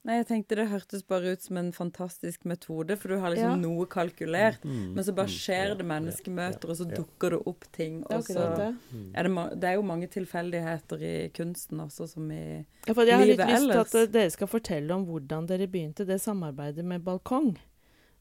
[0.03, 3.53] Nei, jeg tenkte det hørtes bare ut som en fantastisk metode, for du har liksom
[3.53, 3.55] Ja.
[3.55, 7.29] noe kalkulert, Mm, men så bare mm, skjer ja, det menneskemøter, og så ja, dukker
[7.31, 8.67] det opp ting, Det er og så det.
[8.91, 9.05] Mm.
[9.15, 13.15] er det, det er jo mange tilfeldigheter i kunsten også, som i Ja, for jeg
[13.17, 16.83] har litt Livet lyst til at dere skal fortelle om hvordan dere begynte det samarbeidet
[16.83, 17.55] med balkong.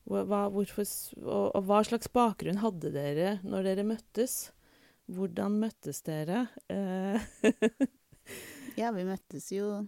[0.06, 0.86] Hva, hvorfor,
[1.26, 4.52] og, og hva slags bakgrunn hadde dere når dere møttes?
[5.10, 6.46] Hvordan møttes dere?
[6.70, 7.18] Eh,
[8.78, 9.86] Ja, vi møttes jo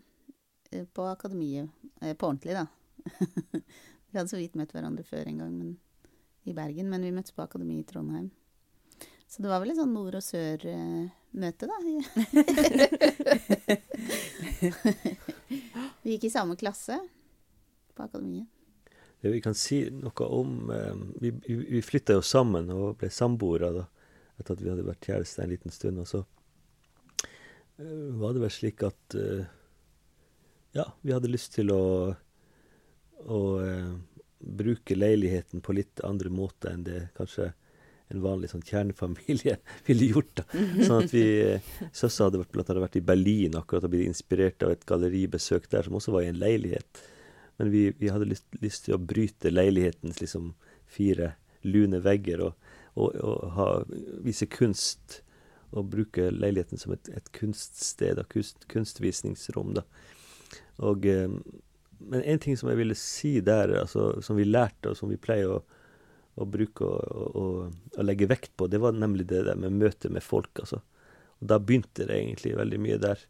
[0.94, 1.70] på akademiet.
[2.00, 2.66] eh, På ordentlig, da.
[4.10, 5.76] vi hadde så vidt møtt hverandre før en gang men,
[6.44, 8.30] i Bergen, men vi møttes på akademiet i Trondheim.
[9.26, 11.76] Så det var vel et sånn nord- og sør-møte, da.
[16.04, 17.00] vi gikk i samme klasse
[17.96, 18.46] på akademiet.
[19.24, 23.70] Det vi kan si noe om eh, Vi, vi, flytta jo sammen og ble samboere
[23.72, 23.84] da,
[24.36, 26.02] etter at vi hadde vært kjærester en liten stund.
[26.02, 26.20] Og så
[27.80, 29.48] eh, var det vel slik at eh,
[30.74, 31.82] Ja, vi hadde lyst til å,
[33.30, 33.90] å eh,
[34.38, 37.52] bruke leiligheten på litt andre måter enn det kanskje
[38.12, 39.56] en vanlig sånn kjernefamilie
[39.86, 40.40] ville gjort.
[40.40, 40.44] da.
[40.82, 44.66] Sånn at vi eh, hadde vært, blant annet vært i Berlin akkurat og blitt inspirert
[44.66, 47.02] av et galleribesøk der, som også var i en leilighet.
[47.60, 50.52] Men vi, vi hadde lyst, lyst til å bryte leilighetens liksom
[50.90, 52.66] fire lune vegger og,
[52.98, 53.68] og, og ha,
[54.26, 55.20] vise kunst.
[55.74, 59.72] Og bruke leiligheten som et, et kunststed, og kunst, kunstvisningsrom.
[59.78, 59.86] da.
[60.82, 61.30] Og, eh,
[61.98, 65.20] men en ting som jeg ville si der, altså, som vi lærte, og som vi
[65.20, 65.60] pleier å,
[66.34, 70.10] å bruke og, og, og legge vekt på, det var nemlig det der med møte
[70.12, 70.50] med folk.
[70.58, 70.82] altså.
[71.40, 73.22] Og da begynte det egentlig veldig mye der.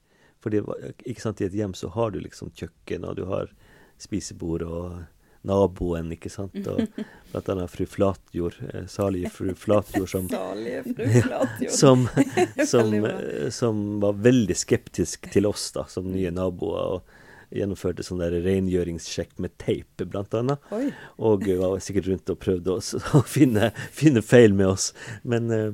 [0.44, 3.24] For det var, ikke sant, i et hjem så har du liksom kjøkken, og du
[3.30, 3.52] har
[4.00, 5.02] spisebord og
[5.44, 6.56] naboen, ikke sant.
[6.68, 6.84] Og
[7.32, 10.28] blant annet fru Flatjord, eh, salige fru Flatjord, som,
[10.96, 11.72] fru Flatjord.
[11.72, 12.06] som,
[12.72, 16.96] som, eh, som var veldig skeptisk til oss da, som nye naboer.
[16.98, 17.20] og
[17.54, 20.62] Gjennomførte sånn der rengjøringssjekk med teip, blant annet.
[20.74, 20.88] Oi.
[21.22, 24.90] Og var sikkert rundt og prøvde oss, å finne, finne feil med oss.
[25.22, 25.68] Men uh,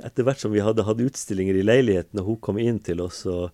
[0.00, 3.22] etter hvert som vi hadde hatt utstillinger i leiligheten, og hun kom inn til oss,
[3.28, 3.50] og,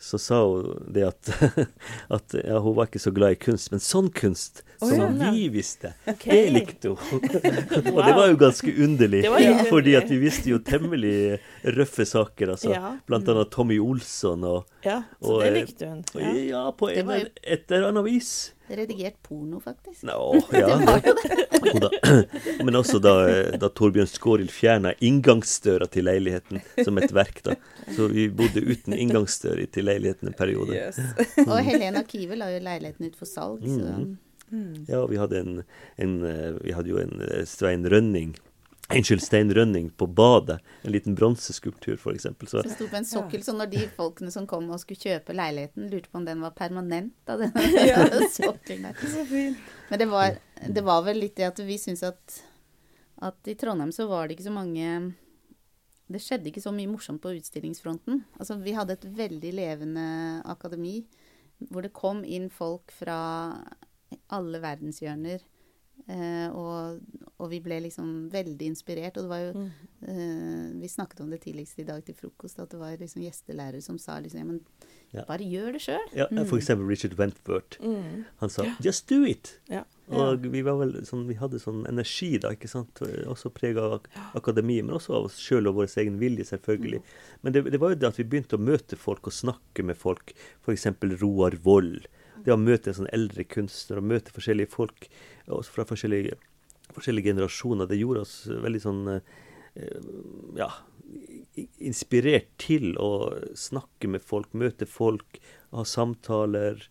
[0.00, 1.30] så sa hun det at,
[2.16, 5.30] at ja, hun var ikke så glad i kunst, men sånn kunst Som ja.
[5.30, 6.30] vi visste, Okay.
[6.32, 7.24] det likte hun.
[7.94, 9.34] og det var jo ganske underlig, jo
[9.74, 11.38] fordi at vi visste jo temmelig
[11.76, 12.54] røffe saker.
[12.56, 12.72] altså.
[12.72, 12.94] Ja.
[13.06, 16.00] Blant annet Tommy Olsson og, ja, så Og, det eh, likte hun.
[16.14, 16.32] og Ja.
[16.54, 18.32] ja, på en, var jo- et eller annet vis.
[18.70, 20.04] Redigert porno, faktisk.
[20.06, 20.16] Nå,
[20.54, 20.76] ja.
[21.60, 21.90] Og da,
[22.64, 23.14] men også da,
[23.58, 27.42] da Torbjørn Skårild fjerna inngangsdøra til leiligheten som et verk.
[27.44, 27.56] da.
[27.96, 30.72] Så vi bodde uten inngangsdør til leiligheten en periode.
[30.78, 31.00] Yes.
[31.48, 34.06] Og Helena Kive la jo leiligheten ut for salg, så
[34.50, 34.84] Mhm.
[34.88, 35.64] Ja, vi hadde, en,
[35.96, 38.34] en, eh, vi hadde jo en eh, Svein Rønning
[38.90, 40.58] Unnskyld, Stein Rønning på badet.
[40.82, 42.22] En liten bronseskulptur, f.eks.
[42.22, 43.42] Så det sto på en sokkel.
[43.46, 46.56] Så når de folkene som kom og skulle kjøpe leiligheten, lurte på om den var
[46.58, 47.54] permanent, da, den
[48.34, 49.54] sokkelen der.
[49.90, 52.40] Men det var, det var vel litt det at vi syntes at,
[53.30, 54.90] at i Trondheim så var det ikke så mange
[56.10, 58.24] Det skjedde ikke så mye morsomt på utstillingsfronten.
[58.40, 60.08] Altså, vi hadde et veldig levende
[60.50, 61.04] akademi
[61.70, 63.20] hvor det kom inn folk fra
[64.30, 65.40] alle verdenshjørner.
[66.08, 67.02] Eh, og,
[67.38, 69.18] og vi ble liksom veldig inspirert.
[69.20, 69.70] Og det var jo Mm.
[70.08, 73.82] eh, Vi snakket om det tidligst i dag til frokost, at det var liksom gjestelærere
[73.82, 74.60] som sa liksom Ja, men
[75.12, 75.24] Ja.
[75.28, 76.08] bare gjør det sjøl.
[76.14, 77.78] ja, for eksempel Richard Wentworth.
[77.82, 78.24] Mm.
[78.40, 79.58] Han sa 'just do it'.
[79.68, 79.82] Ja.
[80.08, 82.94] Og vi, var vel, sånn, vi hadde sånn energi da, ikke sant.
[83.26, 87.02] Også prega av ak akademiet, men også av oss sjøl og vår egen vilje, selvfølgelig.
[87.42, 89.96] Men det, det var jo det at vi begynte å møte folk og snakke med
[89.96, 90.32] folk.
[90.64, 90.86] F.eks.
[91.20, 92.06] Roar Vold.
[92.44, 95.08] Det å møte en sånn eldre kunstner og møte forskjellige folk
[95.50, 96.38] også fra forskjellige,
[96.94, 100.08] forskjellige generasjoner, det gjorde oss veldig sånn eh,
[100.58, 100.70] ja,
[101.82, 103.12] inspirert til å
[103.58, 105.40] snakke med folk, møte folk,
[105.74, 106.82] ha samtaler.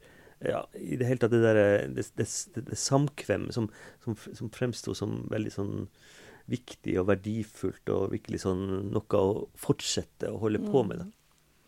[0.43, 3.67] Ja, i det hele tatt det derre det, det, det, det samkvemmet som,
[4.05, 5.73] som, som fremsto som veldig sånn
[6.49, 11.03] viktig og verdifullt, og virkelig sånn noe å fortsette å holde på med.
[11.03, 11.18] Da.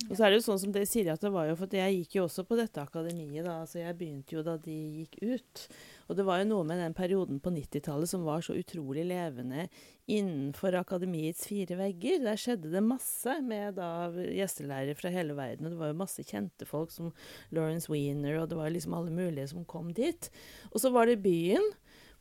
[0.10, 2.02] Og så er det jo sånn som dere sier, at det var jo for jeg
[2.02, 3.62] gikk jo også på dette akademiet, da.
[3.64, 5.62] Altså jeg begynte jo da de gikk ut.
[6.10, 9.68] Og det var jo noe med den perioden på 90-tallet som var så utrolig levende
[10.12, 12.20] innenfor akademiets fire vegger.
[12.26, 15.70] Der skjedde det masse med da gjestelærere fra hele verden.
[15.70, 17.14] Og det var jo masse kjente folk som
[17.56, 20.28] Lawrence Wiener, og det var liksom alle mulige som kom dit.
[20.74, 21.64] Og så var det byen,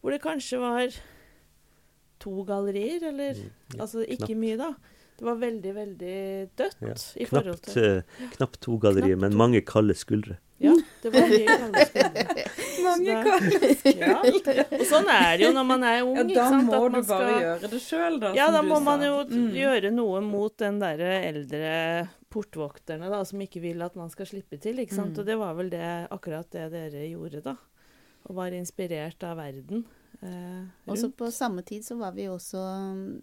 [0.01, 0.95] hvor det kanskje var
[2.21, 4.41] to gallerier, eller Mm, ja, Altså ikke knapt.
[4.45, 4.75] mye, da.
[5.21, 6.15] Det var veldig, veldig
[6.57, 9.39] dødt Ja, i forhold til Uh, knapt to gallerier, Knapt men to.
[9.39, 10.39] mange kalde skuldre.
[10.61, 12.45] Ja, det var mye kalde skuldre.
[12.85, 14.17] Mange Så kalde Ja.
[14.81, 16.17] Og sånn er det jo når man er ung.
[16.17, 16.67] Ja, da sant?
[16.73, 18.33] må At du bare skal- gjøre det sjøl, da.
[18.37, 18.85] Ja, som da du må sa.
[18.89, 19.53] man jo Mm.
[19.61, 24.59] gjøre noe mot den derre eldre portvokterne da, som ikke vil at man skal slippe
[24.61, 24.77] til.
[24.79, 25.13] ikke sant?
[25.17, 25.21] Mm.
[25.21, 27.57] Og det var vel det, akkurat det dere gjorde, da.
[28.29, 29.85] Og var inspirert av verden.
[30.23, 33.21] Eh, Og så på samme tid så var vi også mm,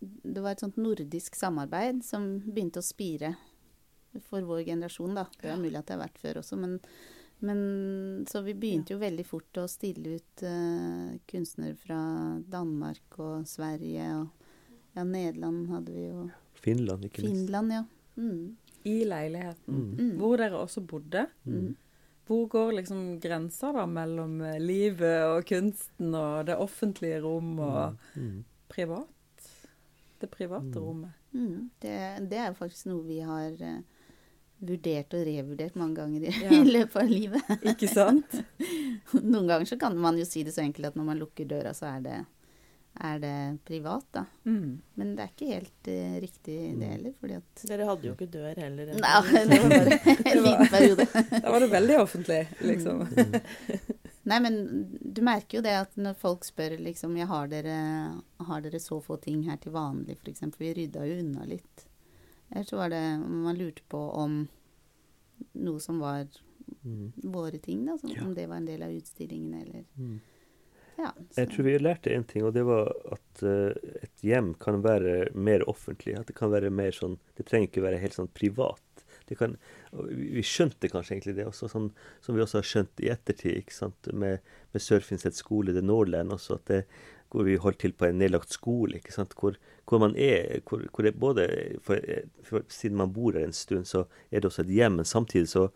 [0.00, 3.34] Det var et sånt nordisk samarbeid som begynte å spire
[4.28, 5.26] for vår generasjon, da.
[5.40, 6.78] Det er mulig at det har vært før også, men,
[7.44, 11.98] men Så vi begynte jo veldig fort å stille ut uh, kunstnere fra
[12.48, 14.28] Danmark og Sverige og
[14.96, 16.28] ja, Nederland hadde vi jo.
[16.64, 17.42] Finland, ikke minst.
[17.44, 17.82] Finland, ja.
[18.16, 18.56] Mm.
[18.88, 19.90] I leiligheten, Mm.
[19.98, 20.14] Mm.
[20.20, 21.26] hvor dere også bodde.
[21.44, 21.74] Mm.
[22.26, 27.98] Hvor går liksom grensa da mellom eh, livet og kunsten og det offentlige rom og
[28.16, 28.44] Mm.
[28.72, 29.08] privat?
[30.20, 30.84] Det private Mm.
[30.84, 31.10] rommet.
[31.34, 31.70] Mm.
[31.82, 31.96] Det,
[32.30, 33.80] det er faktisk noe vi har uh,
[34.66, 36.50] vurdert og revurdert mange ganger i, Ja.
[36.56, 37.50] i løpet av livet.
[37.74, 38.38] Ikke sant?
[39.12, 41.74] Noen ganger så kan man jo si det så enkelt at når man lukker døra,
[41.76, 42.16] så er det,
[43.04, 43.34] er det
[43.68, 44.22] privat, da.
[44.48, 44.78] Mm.
[44.96, 46.80] Men det er ikke helt uh, riktig Mm.
[46.80, 48.94] det heller, fordi at Dere hadde jo ikke dør heller.
[48.96, 50.00] Nei, det var bare
[50.32, 51.06] en liten periode.
[51.44, 53.04] Da var det veldig offentlig, liksom.
[53.12, 53.40] Mm.
[54.26, 54.56] Nei, men
[55.00, 57.76] du merker jo det at når folk spør liksom ja, har dere,
[58.48, 60.42] har dere så få ting her til vanlig, f.eks.
[60.58, 61.84] Vi rydda jo unna litt.
[62.50, 64.40] Eller så var det Man lurte på om
[65.52, 66.26] noe som var
[66.86, 67.12] Mm.
[67.22, 67.94] våre ting, da.
[67.98, 68.24] Som, Ja.
[68.24, 70.20] Om det var en del av utstillingen, eller Mm.
[70.98, 71.12] Ja.
[71.36, 73.70] Jeg tror vi lærte en ting, og det var at uh,
[74.02, 76.18] et hjem kan være mer offentlig.
[76.18, 78.80] At det kan være mer sånn Det trenger ikke være helt sånn privat.
[79.28, 79.56] Det kan,
[80.10, 81.90] vi skjønte kanskje egentlig det også, sånn
[82.24, 86.34] som vi også har skjønt i ettertid, ikke sant, med, med Sørfinset skole, The Nordland
[86.36, 86.80] også, at det,
[87.32, 89.56] hvor vi holdt til på en nedlagt skole, ikke sant, hvor,
[89.88, 91.46] hvor man er hvor, hvor det både
[91.84, 92.02] for,
[92.46, 95.50] for, Siden man bor her en stund, så er det også et hjem, men samtidig
[95.50, 95.66] så,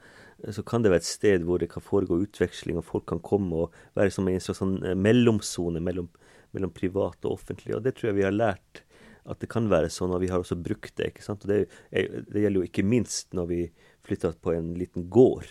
[0.49, 3.65] så kan det være et sted hvor det kan foregå utveksling, og folk kan komme
[3.65, 6.09] og være som en slags sånn eh, mellomsone mellom,
[6.57, 7.75] mellom privat og offentlig.
[7.77, 8.85] Og det tror jeg vi har lært
[9.31, 11.13] at det kan være sånn, og vi har også brukt det.
[11.13, 11.45] ikke sant?
[11.45, 11.61] Og det,
[11.93, 13.61] det gjelder jo ikke minst når vi
[14.11, 15.49] flytta på en liten gård.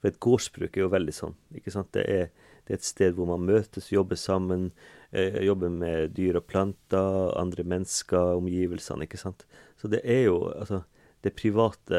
[0.00, 1.36] For et gårdsbruk er jo veldig sånn.
[1.56, 1.92] ikke sant?
[1.96, 2.30] Det er,
[2.66, 4.70] det er et sted hvor man møtes, jobber sammen,
[5.10, 9.06] eh, jobber med dyr og planter, andre mennesker, omgivelsene.
[9.06, 9.46] ikke sant?
[9.78, 10.84] Så det er jo altså
[11.22, 11.98] Det private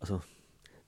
[0.00, 0.18] Altså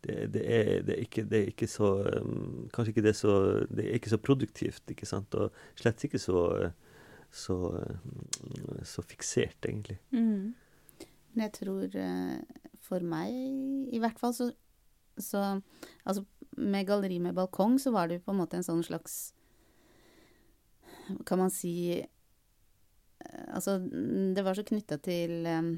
[0.00, 1.90] det, det, er, det, er ikke, det er ikke så
[2.24, 3.34] um, Kanskje ikke det så
[3.68, 5.34] Det er ikke så produktivt, ikke sant?
[5.34, 6.72] Og slett ikke så
[7.34, 9.98] så, um, så fiksert, egentlig.
[10.14, 10.54] Mm.
[11.34, 12.38] Men jeg tror eh,
[12.84, 13.34] for meg,
[13.94, 14.50] i hvert fall, så,
[15.18, 15.44] så
[16.04, 16.24] Altså,
[16.56, 19.32] med galleri med balkong så var det jo på en måte en sånn slags
[21.26, 22.10] Kan man si eh,
[23.50, 25.74] Altså, det var så knytta til um,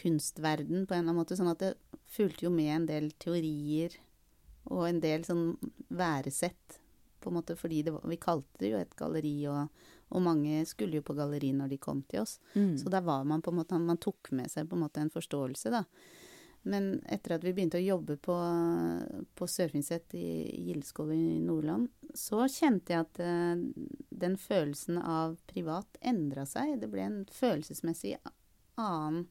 [0.00, 1.74] kunstverden på en eller annen måte, sånn at det
[2.10, 3.96] fulgte jo med en del teorier
[4.70, 5.54] og en del sånn
[5.88, 6.78] væresett,
[7.20, 10.64] på en måte, fordi det var, vi kalte det jo et galleri, og, og mange
[10.68, 12.38] skulle jo på galleri når de kom til oss.
[12.54, 12.74] Mm.
[12.78, 15.12] Så der var man på en måte Man tok med seg på en måte en
[15.12, 15.84] forståelse, da.
[16.62, 18.34] Men etter at vi begynte å jobbe på,
[19.34, 20.26] på Sørfinset i
[20.66, 23.62] Gildeskål i Nordland, så kjente jeg at uh,
[24.10, 26.76] den følelsen av privat endra seg.
[26.82, 28.18] Det ble en følelsesmessig
[28.80, 29.24] annen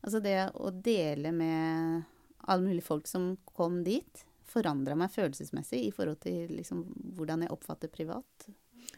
[0.00, 2.04] Altså det å dele med
[2.48, 6.86] alle mulige folk som kom dit, forandra meg følelsesmessig i forhold til liksom
[7.18, 8.46] hvordan jeg oppfatter privat.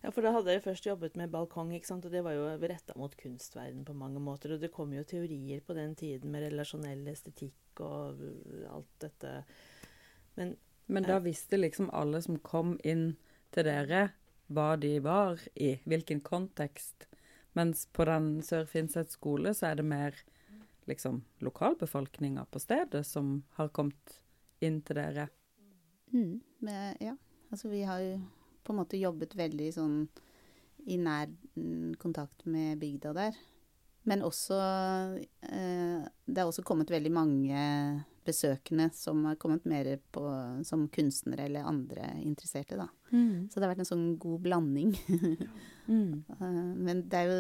[0.03, 2.07] Ja, for da hadde dere først jobbet med balkong, ikke sant?
[2.09, 4.57] og det var jo retta mot kunstverden på mange måter.
[4.57, 8.19] Og det kom jo teorier på den tiden med relasjonell estetikk og
[8.73, 9.37] alt dette.
[10.35, 10.57] Men
[10.87, 13.15] Men da visste liksom alle som kom inn
[13.55, 14.09] til dere,
[14.53, 17.07] hva de var i, hvilken kontekst.
[17.55, 20.19] Mens på den Sør-Finset skole så er det mer
[20.91, 24.19] liksom lokalbefolkninga på stedet som har kommet
[24.61, 25.29] inn til dere.
[26.13, 27.15] Mm, men, ja,
[27.51, 28.17] altså vi har jo
[28.63, 29.97] på en måte jobbet veldig sånn
[30.91, 33.37] i nær mm, kontakt med bygda der.
[34.03, 34.57] Men også
[35.47, 37.61] eh, Det har også kommet veldig mange
[38.27, 40.23] besøkende som har kommet mer på,
[40.67, 42.87] som kunstnere eller andre interesserte, da.
[43.51, 44.97] Så det har vært en sånn god blanding.
[45.83, 46.23] Mm.
[46.31, 47.39] Eh, men det er, jo,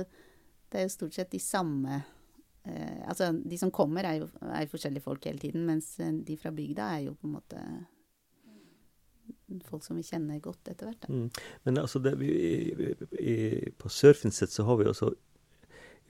[0.66, 2.00] det er jo stort sett de samme
[2.66, 5.92] eh, Altså, de som kommer, er jo er forskjellige folk hele tiden, mens
[6.26, 7.62] de fra bygda er jo på en måte
[9.68, 11.08] folk som vi kjenner godt etter hvert.
[11.08, 11.28] Mm.
[11.66, 13.36] Men altså, det, vi, i, i,
[13.78, 15.12] på Sørfinset så har vi også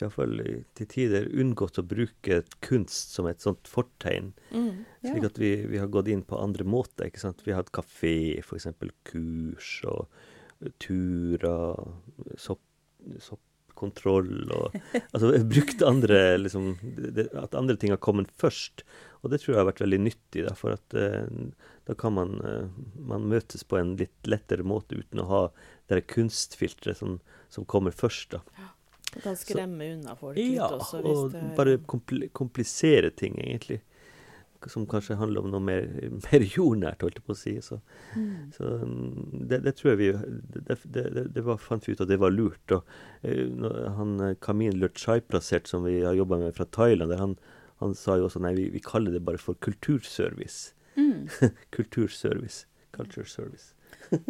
[0.02, 0.40] iallfall
[0.78, 4.32] til tider unngått å bruke kunst som et sånt fortegn.
[4.50, 4.84] Mm.
[5.04, 7.06] Slik at vi, vi har gått inn på andre måter.
[7.08, 7.44] ikke sant?
[7.46, 8.68] Vi har hatt kafé, f.eks.
[9.08, 10.06] kurs og
[10.82, 11.86] turer,
[12.38, 12.62] sopp,
[13.82, 14.76] soppkontroll og
[15.12, 18.84] Altså brukt andre liksom, det, At andre ting har kommet først.
[19.22, 21.26] Og det tror jeg har vært veldig nyttig, da, for at eh,
[21.86, 22.66] da kan man, eh,
[22.98, 25.42] man møtes på en litt lettere måte uten å ha
[25.88, 28.34] det kunstfilteret som, som kommer først.
[28.34, 28.40] da.
[29.12, 31.02] Det kan skremme unna folk Ja, litt også.
[31.04, 33.82] Ja, og bare kompl komplisere ting, egentlig.
[34.70, 35.88] Som kanskje handler om noe mer,
[36.26, 37.54] mer jordnært, holdt jeg på å si.
[37.64, 37.80] Så,
[38.56, 42.04] så mm, det, det tror jeg vi Det, det, det, det var, fant vi ut
[42.04, 42.76] at det var lurt.
[42.76, 42.82] Og
[43.22, 43.46] eh,
[43.98, 47.36] han eh, Kamin Lurchai-plassert, som vi har jobba med fra Thailand, han,
[47.82, 50.74] han sa jo også nei, vi, vi kaller det bare for kulturservice.
[50.96, 51.28] Mm.
[51.76, 52.66] kulturservice.
[52.92, 53.74] Culture service.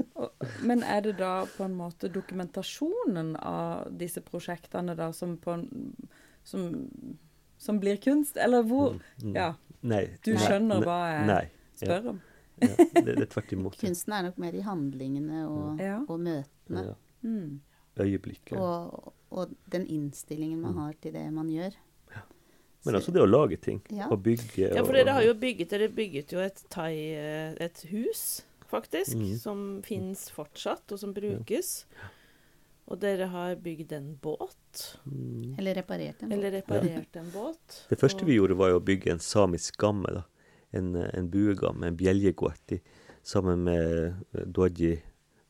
[0.69, 5.67] Men er det da på en måte dokumentasjonen av disse prosjektene da som på en
[6.45, 6.69] som,
[7.59, 9.37] som blir kunst, eller hvor Mm, mm.
[9.37, 10.05] Ja, Nei.
[10.23, 11.45] du skjønner nei, hva jeg Nei.
[11.81, 12.21] spør om.
[12.63, 13.79] Ja, det, det er tvert imot.
[13.81, 15.97] Kunsten er nok mer i handlingene og, Ja.
[16.07, 16.85] og møtene.
[16.93, 16.95] Ja.
[17.27, 17.61] Mm.
[17.99, 18.53] Øyeblikket.
[18.59, 20.79] Og, og den innstillingen man Mm.
[20.85, 21.75] har til det man gjør.
[22.85, 23.81] Men altså det å lage ting.
[23.95, 24.09] Ja.
[24.11, 24.73] Og bygge.
[24.75, 29.15] Ja, for dere har jo bygget Dere bygget jo et thai eh, Et hus, faktisk,
[29.15, 29.37] mm.
[29.39, 31.85] som fins fortsatt, og som brukes.
[32.91, 34.83] Og dere har bygd en båt.
[35.07, 35.55] Mm.
[35.59, 36.29] Eller reparert en.
[36.29, 36.39] båt.
[36.39, 37.79] Eller reparert en båt.
[37.89, 40.13] Det første og- vi gjorde, var jo å bygge en samisk gamme.
[40.13, 40.25] da.
[40.73, 42.81] En, eh, en buegamme, en bjeljeguati,
[43.23, 45.03] sammen med eh, Dwaji,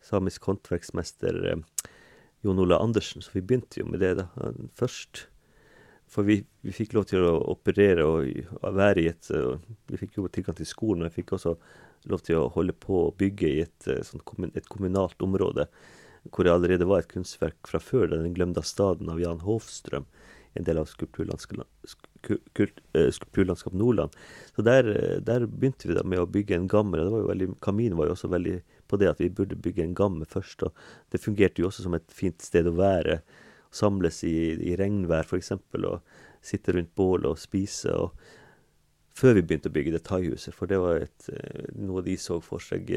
[0.03, 1.89] samisk håndverksmester eh,
[2.43, 3.22] Jon Ola Andersen.
[3.22, 4.26] Så vi begynte jo med det da,
[4.74, 5.26] først.
[6.12, 8.26] For vi, vi fikk lov til å operere og,
[8.61, 11.57] og være i et og Vi fikk jo tilgang til skolen, og vi fikk også
[12.11, 15.68] lov til å holde på å bygge i et, eh, et kommunalt område
[16.31, 20.05] hvor det allerede var et kunstverk fra før, Den glemte staden av Jan Hofstrøm,
[20.55, 21.66] en del av Skulpturlandskap,
[22.93, 24.11] eh, Nordland.
[24.55, 26.99] Så der, eh, der begynte vi da med å bygge en gamme.
[26.99, 29.57] og Det var jo veldig, Kamin var jo også veldig på det at vi burde
[29.57, 30.62] bygge en gamme først.
[30.62, 30.73] og
[31.11, 33.23] Det fungerte jo også som et fint sted å være.
[33.73, 35.53] Samles i, i regnvær f.eks.
[35.53, 36.03] og
[36.43, 37.91] sitte rundt bålet og spise.
[37.91, 38.12] og
[39.16, 42.38] før vi begynte å bygge det thaihuset, for det var et, eh, noe de så
[42.42, 42.88] for seg,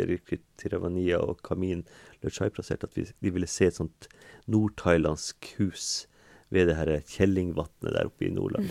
[0.58, 1.84] Tiravania og Kamin
[2.24, 4.08] Lurchai plassert, at vi, de ville se et sånt
[4.48, 6.06] nordthailandsk hus
[6.54, 8.70] ved det her Kjellingvatnet der oppe i Nordland.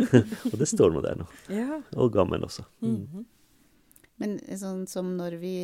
[0.52, 1.26] og det står nå der nå.
[1.52, 1.80] Ja.
[1.98, 2.64] Og Gammen også.
[2.80, 3.26] Mm.
[4.22, 5.56] Men sånn som når vi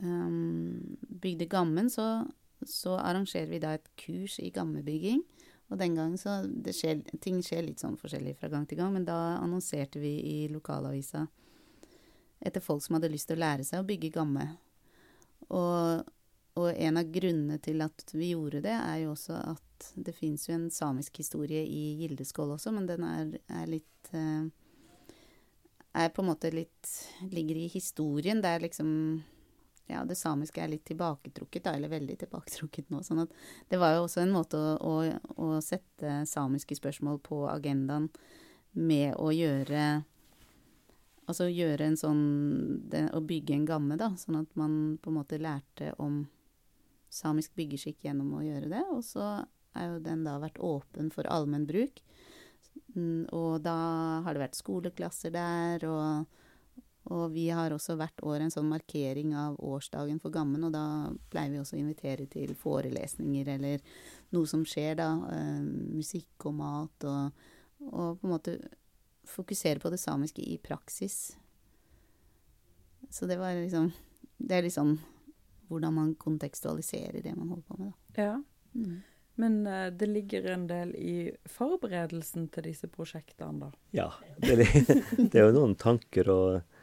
[0.00, 2.24] um, bygde Gammen, så,
[2.64, 5.24] så arrangerer vi da et kurs i gammebygging.
[5.66, 6.38] Og den gangen så
[6.70, 10.36] skjer, Ting skjer litt sånn forskjellig fra gang til gang, men da annonserte vi i
[10.52, 11.26] lokalavisa
[12.46, 14.44] etter folk som hadde lyst til å lære seg å bygge gamme.
[15.48, 16.04] Og,
[16.60, 20.46] og en av grunnene til at vi gjorde det, er jo også at det fins
[20.48, 24.46] jo en samisk historie i Gildeskål også, men den er, er litt eh,
[25.96, 26.92] er på en måte litt
[27.32, 28.42] Ligger i historien.
[28.44, 28.90] Det er liksom
[29.86, 33.04] Ja, det samiske er litt tilbaketrukket, da, eller veldig tilbaketrukket nå.
[33.06, 33.34] Sånn at
[33.70, 34.94] det var jo også en måte å, å,
[35.38, 38.10] å sette samiske spørsmål på agendaen
[38.76, 40.04] med å gjøre
[41.26, 42.20] Altså gjøre en sånn
[42.86, 44.12] det, Å bygge en gamme, da.
[44.14, 46.20] Sånn at man på en måte lærte om
[47.10, 48.82] samisk byggeskikk gjennom å gjøre det.
[48.94, 49.24] Og så
[49.74, 51.98] er jo den da vært åpen for allmenn bruk.
[52.94, 53.76] Mm, Og da
[54.22, 56.38] har det vært skoleklasser der, og,
[57.06, 60.84] og vi har også hvert år en sånn markering av årsdagen for Gammen, og da
[61.30, 63.84] pleier vi også å invitere til forelesninger eller
[64.34, 65.10] noe som skjer, da.
[65.30, 65.60] Eh,
[65.94, 67.46] musikk og mat, og,
[67.92, 68.56] og på en måte
[69.26, 71.36] fokusere på det samiske i praksis.
[73.10, 73.92] Så det var liksom
[74.36, 74.98] Det er liksom
[75.68, 78.22] hvordan man kontekstualiserer det man holder på med, da.
[78.22, 78.42] ja.
[78.74, 79.02] Mm.
[79.36, 83.70] Men eh, det ligger en del i forberedelsen til disse prosjektene, da.
[83.92, 84.06] Ja.
[84.40, 84.62] Det er,
[85.32, 86.75] det er jo noen tanker og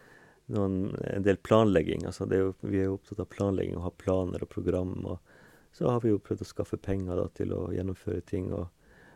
[0.51, 2.05] noen, en del planlegging.
[2.05, 4.93] Altså det er jo, vi er jo opptatt av planlegging og ha planer og program.
[5.07, 5.19] Og
[5.75, 8.51] så har vi jo prøvd å skaffe penger da, til å gjennomføre ting.
[8.55, 8.67] Og,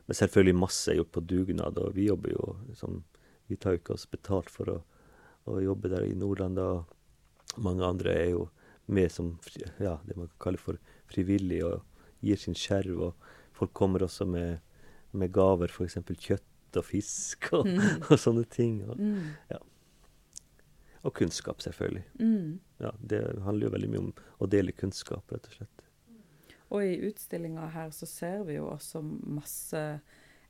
[0.07, 3.03] men selvfølgelig masse er gjort på dugnad, og vi jobber jo som
[3.47, 4.73] Vi tar jo ikke oss betalt for å,
[5.47, 6.57] å jobbe der i Nordland.
[6.59, 6.81] Da.
[7.63, 8.49] Mange andre er jo
[8.91, 9.37] med som
[9.79, 10.75] ja, det man kan kalle for
[11.07, 11.79] frivillig, og
[12.19, 12.99] gir sin skjerv.
[13.07, 14.59] Og folk kommer også med,
[15.15, 15.95] med gaver, f.eks.
[16.19, 17.71] kjøtt og fisk og,
[18.11, 18.81] og sånne ting.
[18.83, 19.31] Og, Mm.
[21.07, 22.03] Og kunnskap, selvfølgelig.
[22.19, 22.59] Mm.
[22.83, 25.83] Ja, det handler jo veldig mye om å dele kunnskap, rett og slett.
[26.67, 29.83] Og i utstillinga her så ser vi jo også masse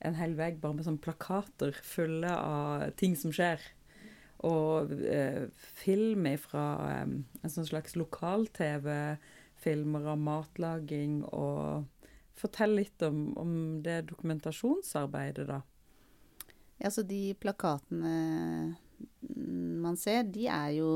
[0.06, 3.62] en hel vegg bare med sånne plakater fulle av ting som skjer.
[4.46, 5.48] Og eh,
[5.82, 6.66] film fra
[7.02, 8.90] en sånn slags lokal-TV,
[9.58, 11.88] filmer av matlaging, og
[12.38, 13.54] fortell litt om, om
[13.86, 15.64] det dokumentasjonsarbeidet, da.
[16.78, 18.78] Ja, så de plakatene
[19.88, 20.92] man ser, de er jo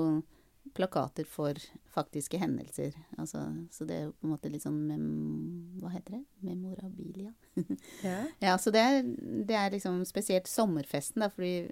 [0.73, 1.57] plakater for
[1.91, 2.95] faktiske hendelser.
[3.19, 5.07] Altså, så det er jo på en måte litt sånn mem,
[5.81, 6.23] Hva heter det?
[6.47, 7.33] Memorabilia.
[8.05, 8.19] Ja.
[8.39, 9.01] ja, så det er,
[9.47, 11.67] det er, liksom spesielt sommerfesten, da, fordi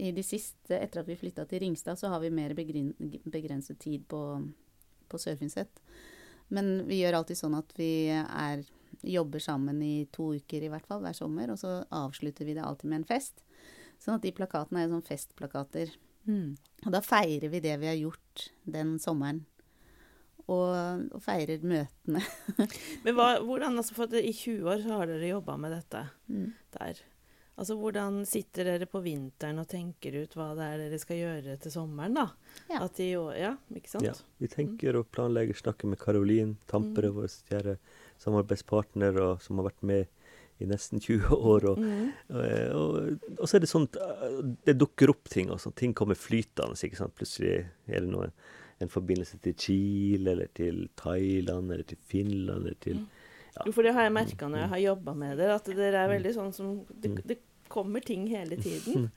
[0.00, 4.06] i de siste, etter at vi flytta til Ringstad, så har vi mer begrenset tid
[4.10, 4.20] på,
[5.08, 5.80] på Sør-Finset.
[6.50, 8.64] Men vi gjør alltid sånn at vi er,
[9.06, 12.64] jobber sammen i to uker i hvert fall hver sommer, og så avslutter vi det
[12.66, 13.44] alltid med en fest.
[14.00, 15.94] Sånn at de plakatene er jo sånn festplakater.
[16.28, 16.56] Mm.
[16.86, 19.44] Og da feirer vi det vi har gjort den sommeren.
[20.50, 20.72] Og,
[21.14, 22.24] og feirer møtene.
[23.04, 26.48] Men hva, hvordan, altså For i 20 år så har dere jobba med dette mm.
[26.78, 27.02] der.
[27.60, 31.56] Altså Hvordan sitter dere på vinteren og tenker ut hva det er dere skal gjøre
[31.60, 32.16] til sommeren?
[32.16, 32.24] da?
[32.72, 34.06] Ja, de, ja ikke sant?
[34.06, 37.18] Ja, Vi tenker og planlegger, snakker med Karolin Tampere, mm.
[37.18, 37.76] vår kjære
[38.24, 40.08] samarbeidspartner, og, som har vært med
[40.60, 41.66] i nesten 20 år.
[41.72, 42.06] Og, mm.
[42.28, 42.44] og,
[42.76, 43.88] og, og, så er det sånn
[44.66, 45.50] Det dukker opp ting.
[45.54, 45.72] Også.
[45.76, 46.76] Ting kommer flytende.
[46.76, 47.16] ikke sant?
[47.18, 47.56] Plutselig
[47.88, 48.30] er det noe,
[48.80, 53.08] en forbindelse til Chile, eller til Thailand, eller til Finland, eller til mm.
[53.56, 53.66] ja.
[53.66, 56.14] Jo, for det har jeg merka når jeg har jobba med dere, at dere er
[56.14, 57.20] veldig sånn som Det, mm.
[57.28, 57.40] det
[57.70, 59.10] kommer ting hele tiden.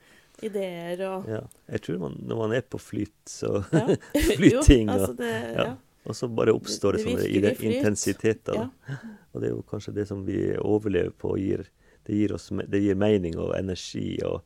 [0.44, 1.40] Ideer og Ja.
[1.70, 3.86] Jeg tror man, når man er på flyt, så ja.
[4.36, 4.92] flyter ting.
[4.92, 5.74] Altså det, ja.
[6.04, 8.58] Og så bare oppstår det, det sånne intensiteter.
[8.60, 8.98] Ja.
[9.32, 11.36] Og det er jo kanskje det som vi overlever på.
[11.40, 11.64] Gir,
[12.06, 14.18] det, gir oss, det gir mening og energi.
[14.22, 14.44] og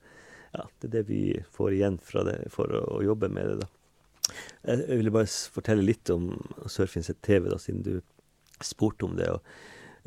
[0.54, 3.56] ja, Det er det vi får igjen fra det for å, å jobbe med det.
[3.64, 3.72] da.
[4.68, 6.30] Jeg ville bare fortelle litt om
[6.70, 7.98] Surfings TV, da, siden du
[8.64, 9.28] spurte om det.
[9.32, 9.42] og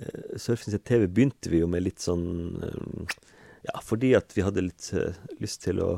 [0.01, 2.25] uh, Surfinset TV begynte vi jo med litt sånn
[2.61, 3.19] uh,
[3.67, 5.91] Ja, fordi at vi hadde litt uh, lyst til å,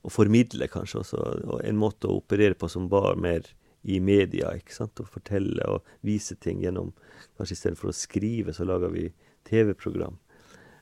[0.00, 3.50] å formidle, kanskje, også, og en måte å operere på som var mer
[3.84, 4.54] i media.
[4.56, 5.00] ikke sant?
[5.00, 6.92] Og fortelle og vise ting gjennom
[7.34, 9.08] Kanskje i stedet for å skrive, så lager vi
[9.48, 10.20] TV-program.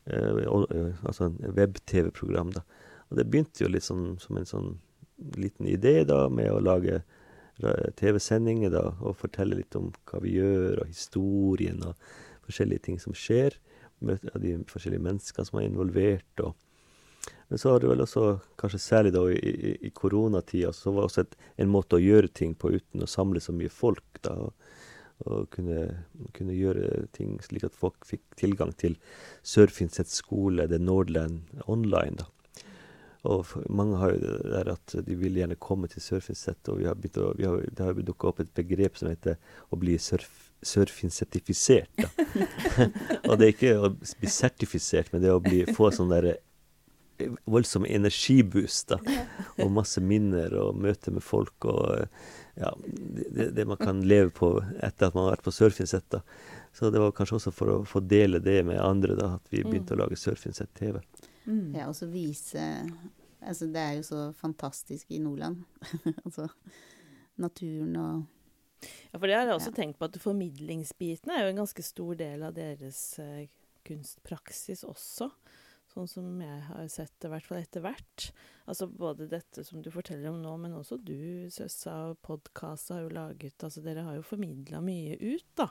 [0.04, 2.60] Eh, eh, altså web-TV-program, da.
[3.08, 4.68] Og det begynte jo litt sånn som en sånn
[5.40, 7.00] liten idé, da, med å lage
[7.96, 11.96] TV-sendinger, da, og fortelle litt om hva vi gjør, og historien, og
[12.44, 13.56] forskjellige ting som skjer.
[14.02, 16.44] Møte de forskjellige menneskene som er involvert.
[16.44, 16.52] og
[17.52, 21.08] men så har det vel også, kanskje særlig da i, i, koronatida, så var det
[21.10, 24.00] også et, en måte å gjøre ting på uten å samle så mye folk.
[24.24, 24.56] da, og,
[25.26, 26.00] og kunne,
[26.32, 28.96] kunne, gjøre ting slik at folk fikk tilgang til
[29.44, 32.16] Sør-Finset skole, The Nordland, online.
[32.22, 32.26] da.
[33.28, 36.88] Og mange har jo det der at de vil gjerne komme til Sør-Finset, og vi
[36.88, 36.98] har å,
[37.36, 39.36] vi har, det har dukka opp et begrep som heter
[39.68, 42.00] å bli surfinsetifisert.
[43.28, 46.40] og det er ikke å bli sertifisert, men det er å bli, få sånn derre
[47.44, 48.94] voldsom energiboost.
[48.94, 48.98] da,
[49.62, 51.64] Og masse minner og møter med folk.
[51.64, 52.06] og
[52.54, 52.72] ja,
[53.30, 56.20] det, det, man kan leve på etter at man har vært på Surfinset.
[56.72, 59.60] Så det var kanskje også for å få dele det med andre da, at vi
[59.64, 59.98] begynte mm.
[59.98, 61.00] å lage surfingsett-TV.
[61.44, 61.74] Mm.
[61.76, 62.62] Ja, og så vise
[63.42, 65.64] Altså, det er jo så fantastisk i Nordland.
[66.24, 66.46] altså
[67.42, 68.22] naturen og
[68.82, 69.76] Ja, for det har jeg også ja.
[69.76, 73.44] tenkt på, at formidlingsbiten er jo en ganske stor del av deres uh,
[73.86, 75.28] kunstpraksis også.
[75.92, 78.28] Sånn som jeg har sett det, i hvert fall etter hvert.
[78.64, 83.02] Altså både dette som du forteller om nå, men også du, Søssa, og podkast har
[83.02, 85.68] jo laget Altså dere har jo formidla mye ut, da.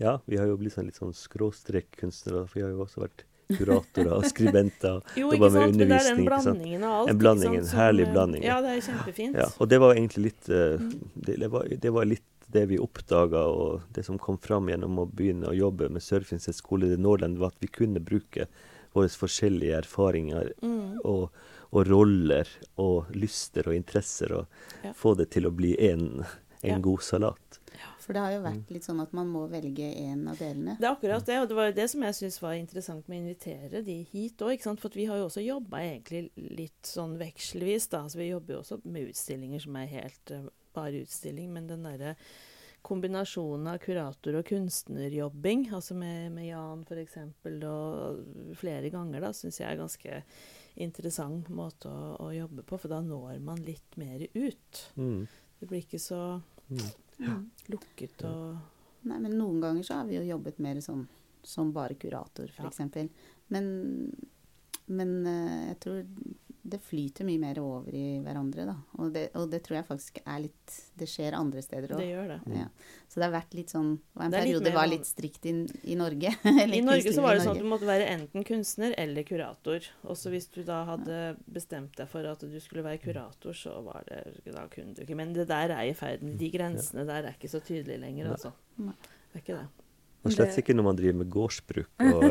[0.00, 2.46] Ja, vi har jo blitt sånn litt sånn skråstrekkunstnere.
[2.48, 5.00] For vi har jo også vært kuratorer og skribenter.
[5.20, 7.12] jo, ikke sant, men det er den blandingen av alt.
[7.12, 8.46] En blanding, en herlig blanding.
[8.46, 9.38] Ja, det er kjempefint.
[9.38, 10.80] Ja, og det var egentlig litt uh,
[11.14, 15.04] det, det, var, det, var, litt det vi oppdaga, og det som kom fram gjennom
[15.04, 18.48] å begynne å jobbe med Sørfinset skole i Nordland, var at vi kunne bruke
[18.92, 21.00] våre forskjellige erfaringer mm.
[21.08, 21.28] og,
[21.70, 22.48] og, roller
[22.82, 24.94] og lyster og interesser, og ja.
[24.96, 26.22] få det til å bli en,
[26.62, 26.80] en ja.
[26.82, 27.62] god salat.
[28.02, 30.74] For det har jo vært litt sånn at man må velge én av delene.
[30.80, 33.20] Det er akkurat det, og det var jo det som jeg syns var interessant med
[33.20, 34.64] å invitere de hit òg.
[34.82, 38.02] For vi har jo også jobba egentlig litt sånn vekselvis, da.
[38.02, 41.86] Altså, vi jobber jo også med utstillinger som er helt uh, bare utstilling, men den
[41.86, 42.16] derre
[42.82, 47.16] kombinasjonen av kurator- og kunstnerjobbing, altså med, med Jan f.eks.,
[47.68, 50.20] og flere ganger, da, syns jeg er ganske
[50.82, 52.78] interessant måte å, å, jobbe på.
[52.80, 54.84] For da når man litt mer ut.
[54.96, 55.26] Mm.
[55.60, 56.20] Det blir ikke så
[56.68, 56.86] mm.
[57.22, 57.40] ja.
[57.72, 58.70] lukket og
[59.02, 61.00] Nei, men noen ganger så har vi jo jobbet mer sånn
[61.42, 62.78] som bare kurator, f.eks.
[62.94, 63.06] Ja.
[63.50, 63.64] Men,
[64.86, 66.04] men uh, jeg tror
[66.62, 68.74] det flyter mye mer over i hverandre, da.
[69.02, 72.28] Og det, og det tror jeg faktisk er litt Det skjer andre steder Det gjør
[72.30, 72.36] det.
[72.54, 72.68] Ja.
[73.10, 75.08] Så det har vært litt sånn det var En Det er periode det var litt
[75.08, 75.54] strikt i,
[75.90, 76.30] i Norge.
[76.78, 79.90] I Norge så var det sånn at du måtte være enten kunstner eller kurator.
[80.06, 84.06] Også hvis du da hadde bestemt deg for at du skulle være kurator, så var
[84.06, 85.18] det Da kunne du ikke.
[85.18, 86.36] Men det der er i ferden.
[86.38, 88.54] De grensene der er ikke så tydelige lenger, altså.
[88.78, 89.81] Det er ikke det.
[90.22, 92.24] Og slett ikke når man driver med gårdsbruk og,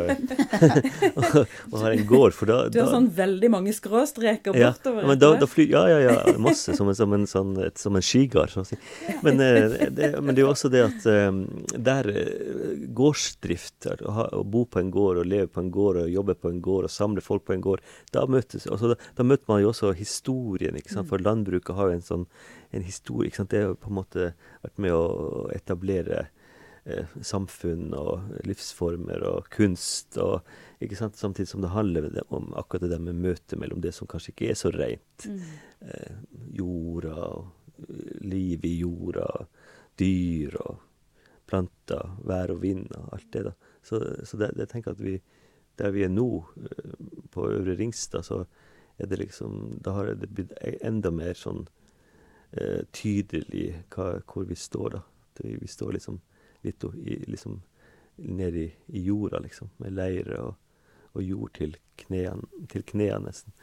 [1.12, 1.26] og,
[1.72, 5.08] og har en gård, for da, Du har da sånn veldig mange skråstreker ja, bortover.
[5.10, 6.76] men da, da fly, ja, ja, ja, masse.
[6.78, 8.54] Som en, som en, sånn, et, som en skigard.
[8.54, 8.80] Sånn.
[9.26, 11.30] Men, eh, det, men det er jo også det at eh,
[11.90, 16.02] der eh, gårdsdrift, å, ha, å bo på en gård og leve på en gård
[16.06, 17.84] og jobbe på en gård og samle folk på en gård,
[18.16, 20.80] da, møtes, altså, da, møter man jo også historien.
[20.88, 21.12] sant?
[21.12, 22.28] For landbruket har jo en sånn
[22.72, 23.32] en historie.
[23.52, 24.32] Det har på en måte
[24.64, 26.30] vært med å etablere
[27.22, 30.18] samfunn og livsformer og kunst.
[30.18, 30.42] og?
[30.82, 34.50] Samtidig som det handler om akkurat det der med møtet mellom det som kanskje ikke
[34.50, 35.28] er så rent.
[35.82, 36.16] Eh,
[36.58, 37.52] jorda og
[38.22, 39.28] livet liv i jorda,
[40.00, 40.80] dyr og
[41.50, 43.44] planter, vær og vind og alt det.
[43.50, 43.54] da.
[43.84, 45.16] Så, så det, det tenker jeg at vi,
[45.82, 46.30] der vi er nå,
[46.64, 46.96] eh,
[47.32, 48.44] på Øvre Ringstad, så
[48.98, 51.66] er det liksom Da har det blitt e- enda mer sånn
[52.52, 55.02] eh, tydelig hva, hvor vi står, da.
[55.42, 56.20] Vi, vi står liksom
[56.66, 57.62] litt i, liksom,
[58.18, 60.56] ned i, i jorda, liksom, med leire og,
[61.14, 63.56] og jord til knærne, til knærne nesten.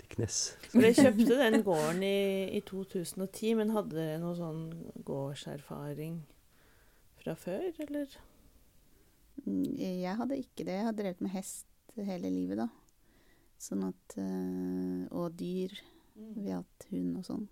[0.00, 0.38] Til knes.
[0.72, 2.18] For dere kjøpte den gården i,
[2.58, 4.64] i 2010, men hadde dere noe sånn
[5.06, 6.20] gårdserfaring
[7.22, 8.16] fra før, eller?
[9.44, 10.78] Mm, Jeg hadde ikke det.
[10.80, 11.66] Jeg har drevet med hest
[11.96, 12.68] hele livet, da.
[13.60, 15.72] Sånn at øh, Og dyr.
[16.14, 17.44] Vi har hatt hund og sånn.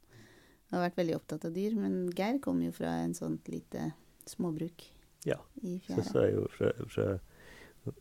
[0.68, 1.74] Jeg har vært veldig opptatt av dyr.
[1.78, 3.90] Men Geir kom jo fra en sånt lite
[4.27, 4.89] småbruk
[5.27, 5.37] Ja.
[5.62, 6.05] i Så, fjæra.
[6.12, 7.05] så er jeg jo fra, fra,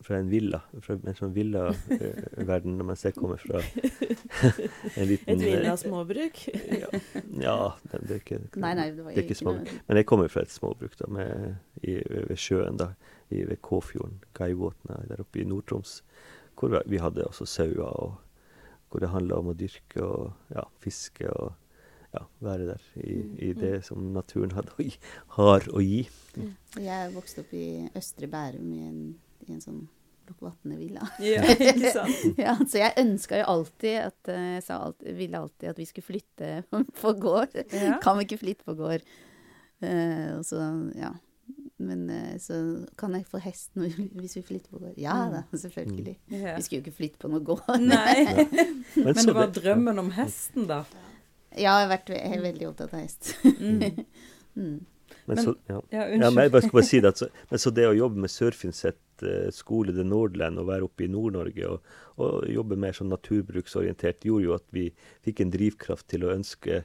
[0.01, 3.61] fra en villa, fra en sånn villaverden, man ser kommer fra
[4.97, 6.41] en liten Et villasmåbruk?
[6.81, 6.89] Ja,
[7.41, 7.55] ja
[7.91, 9.53] det, det er ikke Nei, nei, det var det er ikke små.
[9.59, 11.97] noe Men jeg kommer fra et småbruk da, med, i,
[12.29, 12.91] ved sjøen, da,
[13.29, 16.01] i, ved Kåfjorden, Kaivåtna, der oppe i Nord-Troms,
[16.57, 18.17] hvor vi- vi hadde også sauer, og
[18.91, 21.53] hvor det handla om å dyrke og ja, fiske og
[22.13, 23.15] ja, være der i,
[23.47, 24.93] i det som naturen hadde å gi,
[25.37, 26.01] har å gi.
[26.81, 29.01] Jeg vokste opp i Østre Bærum i en,
[29.47, 29.81] i en sånn
[30.31, 31.07] Lokvatne-villa.
[31.25, 32.21] Ja, ikke sant?
[32.39, 35.87] Ja, så jeg ønska jo alltid at eh, Jeg sa alt, ville alltid at vi
[35.89, 36.51] skulle flytte
[37.01, 37.57] på gård.
[37.73, 37.97] Ja.
[38.03, 39.03] Kan vi ikke flytte på gård?
[39.81, 40.61] Uh, så,
[40.95, 41.09] ja.
[41.81, 42.55] Men eh, så
[43.01, 44.95] kan jeg få hest når, hvis vi flytter på gård.
[45.01, 46.13] Ja da, selvfølgelig.
[46.31, 46.53] Ja.
[46.59, 47.65] Vi skulle jo ikke flytte på noe gård.
[47.81, 50.83] Nei, Men, men det var det- drømmen om hesten, da.
[51.57, 53.35] Ja, jeg har vært ve veldig opptatt av hest.
[53.59, 54.05] Mm.
[54.51, 54.81] Mm.
[55.29, 55.77] Men, Men- så, ja.
[55.95, 58.19] Ja, Ja, men jeg bare skal bare si det så, men så det å jobbe
[58.19, 61.85] med Sørfinset eh, skole, The Nordland, og være oppe i Nord-Norge og,
[62.19, 64.89] og jobbe mer sånn naturbruksorientert, gjorde jo at vi
[65.23, 66.81] fikk en drivkraft til å ønske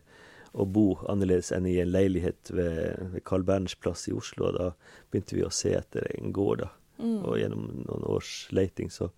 [0.54, 4.52] å bo annerledes enn i en leilighet ved, ved Carl Berners plass i Oslo.
[4.52, 4.70] Og da
[5.10, 6.62] begynte vi å se etter en gård.
[6.62, 6.70] da.
[7.02, 7.18] Mm.
[7.26, 9.10] Og gjennom noen års leiting så,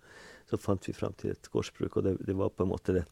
[0.49, 3.05] så fant vi fram til et gårdsbruk, og det, det var på en måte det,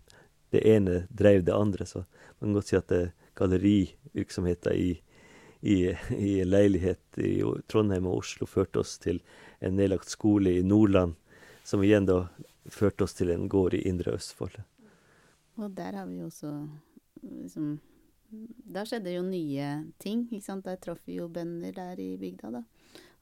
[0.54, 1.86] det ene drev det andre.
[1.86, 2.04] Så
[2.40, 3.04] man kan godt si at det
[3.38, 5.02] gallerivirksomheten i,
[5.62, 5.78] i,
[6.18, 9.22] i leilighet i Trondheim og Oslo førte oss til
[9.60, 11.16] en nedlagt skole i Nordland,
[11.64, 12.24] som igjen da
[12.70, 14.58] førte oss til en gård i Indre Østfold.
[15.58, 16.54] Og der har vi jo også
[17.22, 17.78] liksom
[18.68, 19.68] Da skjedde jo nye
[20.04, 20.66] ting, ikke sant.
[20.66, 22.62] Der traff vi jo bønder der i bygda, da.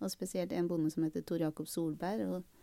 [0.02, 2.24] Og spesielt en bonde som heter Tor Jakob Solberg.
[2.26, 2.55] Og,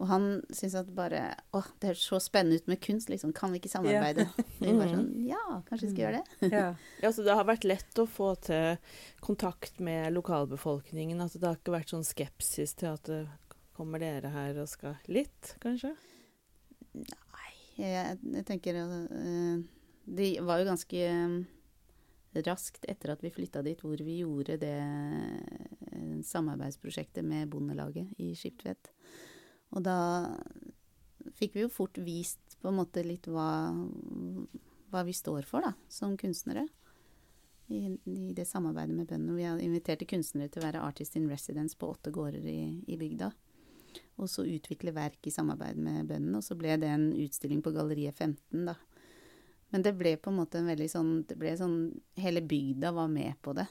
[0.00, 1.20] og han syntes at bare
[1.52, 3.34] Å, det høres så spennende ut med kunst, liksom.
[3.36, 4.24] Kan vi ikke samarbeide?
[4.56, 6.50] Vi bare sånn Ja, kanskje vi skal gjøre det?
[6.54, 6.70] Ja.
[7.04, 8.80] Ja, så Det har vært lett å få til
[9.20, 11.20] kontakt med lokalbefolkningen?
[11.20, 13.20] At det har ikke vært sånn skepsis til at det
[13.76, 15.92] kommer dere her og skal litt, kanskje?
[17.80, 19.60] Jeg, jeg tenker uh,
[20.04, 21.36] Det var jo ganske eh,
[22.44, 28.32] raskt etter at vi flytta dit, hvor vi gjorde det eh, samarbeidsprosjektet med Bondelaget i
[28.38, 28.92] Skiptvet.
[29.70, 29.98] Og da
[31.38, 33.70] fikk vi jo fort vist på en måte litt hva,
[34.90, 36.66] hva vi står for, da, som kunstnere.
[37.70, 39.36] I, I det samarbeidet med bøndene.
[39.38, 42.60] Vi har invitert kunstnere til å være artist in residence på åtte gårder i,
[42.90, 43.30] i bygda.
[44.20, 46.40] Og så utvikle verk i samarbeid med bøndene.
[46.40, 48.74] Og så ble det en utstilling på Galleriet 15, da.
[49.70, 51.76] Men det ble på en måte en veldig sånn Det ble sånn
[52.18, 53.68] Hele bygda var med på det.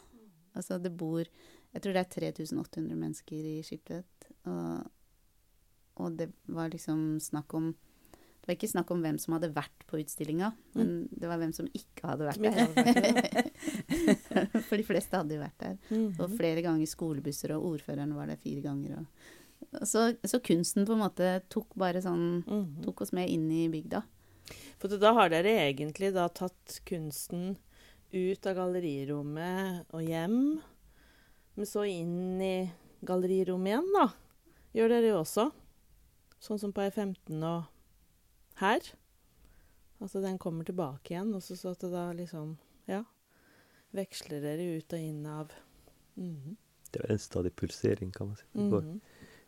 [0.55, 4.29] Altså det bor Jeg tror det er 3800 mennesker i Skiptvet.
[4.47, 4.87] Og,
[5.99, 7.75] og det var liksom snakk om
[8.39, 11.51] Det var ikke snakk om hvem som hadde vært på utstillinga, men det var hvem
[11.53, 13.49] som ikke hadde vært der.
[14.67, 15.75] For de fleste hadde jo vært der.
[15.91, 16.37] Og Mhm.
[16.39, 18.97] flere ganger skolebusser, og ordføreren var der fire ganger.
[18.99, 19.05] Og,
[19.81, 22.81] og så, så kunsten på en måte tok bare sånn Mhm.
[22.87, 24.01] Tok oss med inn i bygda.
[24.79, 27.57] For da har dere egentlig da tatt kunsten
[28.11, 30.61] ut av gallerirommet og hjem,
[31.55, 32.71] men så inn i
[33.05, 34.07] gallerirommet igjen, da.
[34.73, 35.51] Gjør dere jo også.
[36.39, 37.63] Sånn som på E15 og
[38.61, 38.79] her.
[39.99, 43.03] Altså den kommer tilbake igjen, og så så at det da liksom Ja.
[43.93, 45.51] Veksler dere ut og inn av
[46.17, 46.55] Mhm.
[46.91, 48.43] Det er en stadig pulsering, kan man si.
[48.55, 49.01] Det går Mhm.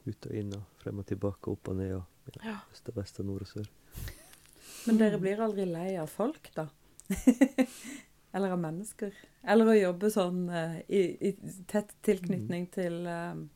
[0.07, 2.03] ut og inn og frem og tilbake, opp og ned og
[2.35, 2.57] ja, Ja.
[2.71, 3.67] øst og vest og nord og sør.
[4.87, 6.67] Men dere blir aldri lei av folk, da?
[8.33, 9.11] Eller av mennesker?
[9.43, 11.31] Eller å jobbe sånn uh, i, i
[11.67, 13.49] tett tilknytning til eh, Mm.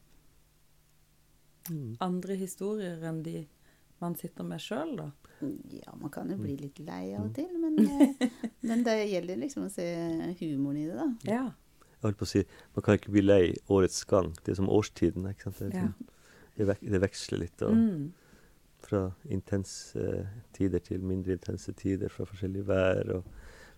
[2.03, 3.47] Andre historier enn de
[4.01, 5.05] man sitter med sjøl, da?
[5.71, 8.27] Ja, man kan jo bli litt lei av og til, men, eh,
[8.67, 9.85] men det gjelder liksom å se
[10.41, 11.07] humoren i det, da.
[11.29, 11.45] Ja.
[11.95, 12.43] Jeg holdt på å si,
[12.75, 14.33] Man kan ikke bli lei årets gang.
[14.43, 15.25] Det er som årstiden.
[15.31, 15.57] ikke sant?
[15.63, 15.85] Det, er ja.
[15.87, 16.11] liksom-
[16.57, 17.61] det, vek, det veksler litt.
[17.65, 18.11] Og, Mm.
[18.85, 18.99] Fra
[19.33, 23.23] intense tider til mindre intense tider, fra forskjellige vær og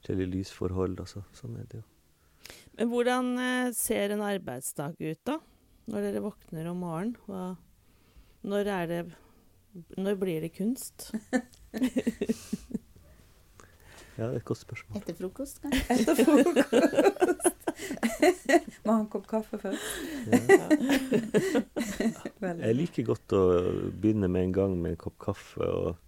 [0.02, 1.00] forskjellige lysforhold.
[1.00, 1.84] Og så, sånn er det jo.
[2.76, 5.38] Men hvordan eh, ser en arbeidsdag ut, da?
[5.88, 7.16] Når dere våkner om morgenen?
[7.24, 7.56] Hva,
[8.48, 9.02] når er det
[9.98, 11.10] Når blir det kunst?
[14.18, 14.98] Ja, det er et godt spørsmål.
[14.98, 15.94] Etter frokost, kanskje.
[15.94, 17.54] Etter frokost.
[18.88, 19.86] Må ha en kopp kaffe først.
[20.34, 20.68] Ja.
[22.64, 23.42] Jeg liker godt å
[24.02, 26.00] begynne med en gang med en kopp kaffe og,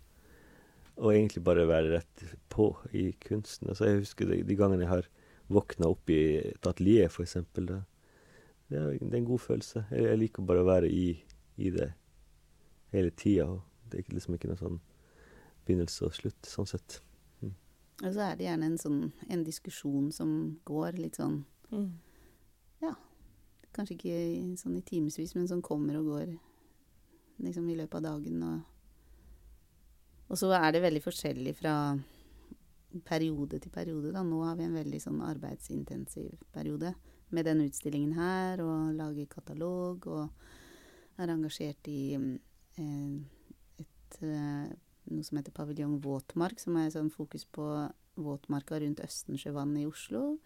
[0.97, 3.69] og egentlig bare være rett på i kunsten.
[3.69, 5.09] Altså, jeg husker de, de gangene jeg har
[5.53, 7.37] våkna opp i et atelier, f.eks.
[7.53, 7.67] Det,
[8.73, 9.85] det, er- en god følelse.
[9.93, 11.07] Jeg, jeg liker bare å være i,
[11.61, 11.91] i det
[12.91, 13.47] hele tida.
[13.89, 14.81] Det er liksom ikke noe sånn
[15.67, 16.99] begynnelse og slutt, sånn sett.
[17.99, 20.29] Og så er det gjerne en sånn en diskusjon som
[20.65, 21.91] går litt sånn Mm.
[23.75, 24.13] Kanskje ikke
[24.57, 26.31] sånn i timevis, men som kommer og går
[27.45, 28.41] liksom i løpet av dagen.
[28.43, 28.57] Og,
[30.27, 31.75] og så er det veldig forskjellig fra
[33.05, 34.11] periode til periode.
[34.15, 34.23] Da.
[34.25, 36.95] Nå har vi en veldig sånn arbeidsintensiv periode
[37.29, 42.29] med den utstillingen her, og lager katalog, og er engasjert i mm,
[42.79, 44.69] et, eh,
[45.11, 47.65] noe som heter Paviljong våtmark, som er sånn fokus på
[48.19, 50.37] våtmarka rundt Østensjøvannet i Oslo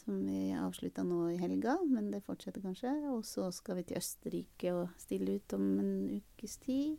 [0.00, 2.88] som vi avslutta nå i helga, men det fortsetter kanskje.
[3.12, 6.94] Og så skal vi til Østerrike og stille ut om en ukes tid.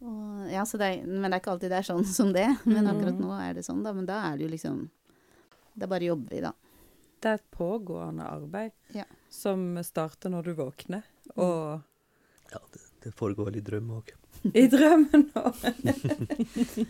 [0.00, 2.46] Og, ja, så det er, men det er ikke alltid det er sånn som det.
[2.66, 3.24] Men akkurat Mhm.
[3.26, 3.92] nå er det sånn, da.
[3.92, 4.90] Men da er det jo liksom
[5.76, 6.52] Da bare jobber vi, da.
[7.20, 9.04] Det er et pågående arbeid Ja.
[9.28, 11.02] som starter når du våkner,
[11.36, 11.82] og
[12.52, 14.12] Ja, det, det foregår vel i drømme òg.
[14.54, 15.60] i drømmen òg.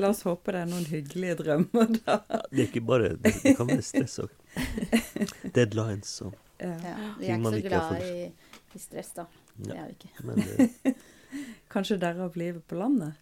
[0.00, 2.16] La oss håpe det er noen hyggelige drømmer, da.
[2.30, 4.32] Ja, det er ikke bare Det, det kan være stress òg.
[5.54, 6.74] Deadlines og Ja.
[6.80, 8.26] Ja, vi er ikke så glad i,
[8.74, 9.24] i stress, da.
[9.58, 10.12] Det ja, er vi ikke.
[10.24, 10.92] Men uh,
[11.74, 13.14] Kanskje derav livet på landet.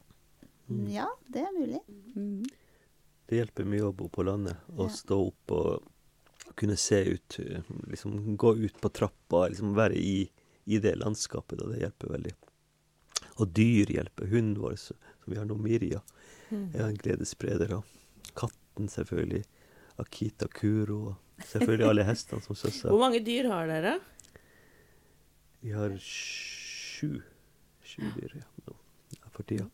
[0.68, 0.84] mm.
[0.93, 1.80] Ja, det er mulig.
[2.14, 2.45] Mm.
[3.28, 4.95] Det hjelper mye å bo på landet og Ja.
[5.01, 5.88] stå opp og
[6.61, 7.38] kunne se ut,
[7.88, 10.28] liksom gå ut på trappa, liksom være i,
[10.68, 11.70] i det landskapet, Da.
[11.72, 12.34] det hjelper veldig.
[13.41, 14.28] Og dyr hjelper.
[14.28, 16.03] Hunden vår, som vi har nå, Mirja,
[16.53, 16.66] Mm.
[16.74, 17.70] er en gledesspreder.
[17.78, 17.85] Og
[18.37, 19.45] katten, selvfølgelig.
[19.99, 20.99] Akita Kuro.
[21.39, 22.91] Og selvfølgelig alle hestene som søsser.
[22.93, 23.95] Hvor mange dyr har dere?
[25.62, 27.22] Vi har sju,
[27.87, 28.74] sju dyr ja, nå,
[29.33, 29.64] for tida.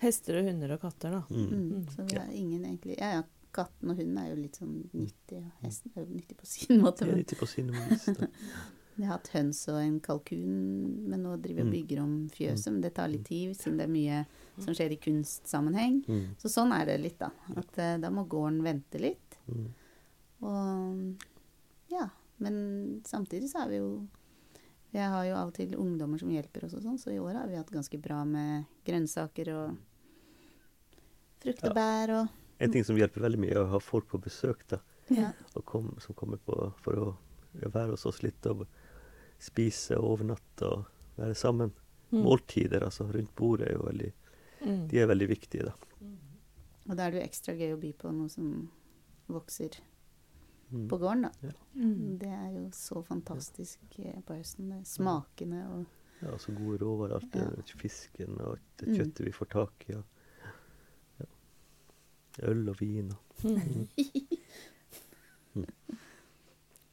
[0.00, 1.22] Hester og hunder og katter, da.
[1.30, 1.50] Mm.
[1.50, 1.86] Mm.
[1.96, 5.40] Så vi har ingen egentlig Ja, ja, katten og hunden er jo litt sånn nyttig,
[5.42, 7.06] og hesten er jo nyttig på sin måte.
[7.10, 8.06] Men litt på sin vis.
[9.00, 11.76] Vi har hatt høns og en kalkun, men nå driver jeg og Mm.
[11.78, 12.70] bygger om fjøset.
[12.74, 14.26] Men det tar litt tid, siden det er mye
[14.60, 16.02] som skjer i kunstsammenheng.
[16.06, 16.26] Mm.
[16.36, 17.30] Så sånn er det litt, da.
[17.56, 19.38] At eh, da må gården vente litt.
[19.48, 19.68] Mm.
[20.42, 21.24] Og
[21.94, 22.10] ja.
[22.40, 24.06] Men samtidig så er vi jo
[24.92, 27.36] Jeg har jo av og til ungdommer som hjelper oss og sånn, så i år
[27.38, 29.76] har vi hatt ganske bra med grønnsaker og
[31.40, 32.28] frukt og bær og
[32.60, 34.66] En ting som hjelper veldig mye, er å ha folk på besøk.
[34.68, 34.80] da.
[35.08, 35.30] ja.
[35.56, 37.06] og kom, som kommer på for å
[37.54, 38.66] være hos oss litt og
[39.40, 40.84] spise og overnatte og
[41.16, 41.72] være sammen.
[42.10, 42.22] Mm.
[42.24, 44.12] Måltider altså, rundt bordet er jo veldig
[44.60, 44.88] Mm.
[44.90, 45.72] De er veldig viktige, da.
[46.90, 48.68] Og da er det jo ekstra gøy å by på noe som
[49.32, 49.78] vokser
[50.70, 50.82] Mm.
[50.90, 51.52] på gården, da.
[51.74, 52.18] Mm.
[52.20, 54.12] Det er jo så fantastisk ja.
[54.20, 54.68] på høsten.
[54.68, 55.86] Det smakene og
[56.20, 57.14] Ja, så gode råvarer.
[57.14, 57.78] Alt det Ja.
[57.78, 58.94] fisken og det Mm.
[58.98, 59.94] kjøttet vi får tak i.
[59.94, 60.04] Og,
[61.20, 61.26] ja.
[62.42, 63.88] Øl og vin og Mm.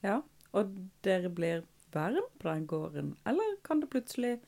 [0.03, 0.21] Ja,
[0.53, 0.71] og
[1.03, 1.63] dere blir
[1.93, 4.39] værende på den gården, eller kan det plutselig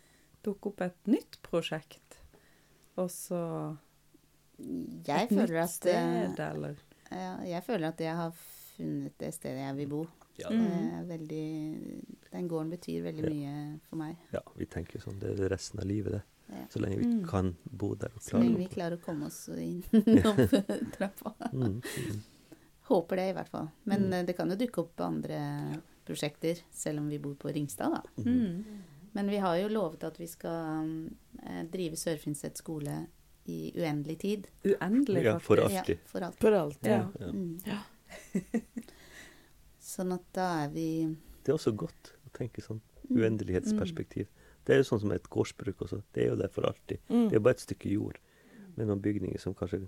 [0.45, 2.17] dukke opp et nytt prosjekt?
[2.97, 3.77] Og så
[5.07, 5.97] Jeg et føler nytt at det,
[6.35, 6.75] sted, eller?
[7.11, 8.31] ja, Jeg føler at jeg har
[8.75, 10.07] funnet det stedet jeg vil bo.
[10.39, 10.59] ja, Mm.
[10.59, 13.29] Det er veldig, den gården betyr veldig Ja.
[13.29, 14.15] mye for meg.
[14.33, 15.19] ja, vi tenker sånn.
[15.19, 16.21] Det er resten av livet, det.
[16.49, 16.65] Ja.
[16.69, 17.27] Så lenge vi Mm.
[17.27, 19.83] kan bo der og Så lenge vi klarer å komme oss inn
[20.25, 21.33] opp trappa.
[21.53, 22.21] Mm, mm.
[22.89, 23.69] Håper det, i hvert fall.
[23.85, 24.13] Men Mm.
[24.13, 28.01] eh, det kan jo dukke opp andre prosjekter, selv om vi bor på Ringstad, da.
[28.25, 28.81] Mm.
[29.13, 32.97] Men vi har jo lovet at vi skal mm, eh, drive Sør-Finnset skole
[33.49, 34.47] i uendelig tid.
[34.69, 35.95] Uendelig, Ja, for alltid.
[35.97, 36.41] Ja, for alltid.
[36.43, 36.91] For alltid.
[36.91, 37.07] Ja.
[37.19, 37.31] Ja.
[37.33, 37.57] Mm.
[37.65, 37.79] Ja.
[39.89, 40.87] sånn at da er vi
[41.43, 43.23] Det er også godt å tenke sånn Mm.
[43.23, 44.27] uendelighetsperspektiv.
[44.65, 46.03] Det er jo sånn som et gårdsbruk også.
[46.13, 46.99] Det er jo der for alltid.
[47.09, 47.23] Mm.
[47.31, 48.19] Det er bare et stykke jord
[48.77, 49.79] med noen bygninger som kanskje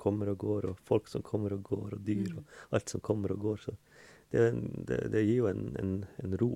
[0.00, 2.38] kommer og går, og folk som kommer og går, og dyr Mm.
[2.38, 3.56] og alt som kommer og går.
[3.66, 3.76] Så
[4.34, 4.48] det,
[4.88, 6.52] det, det gir jo en, en, en ro.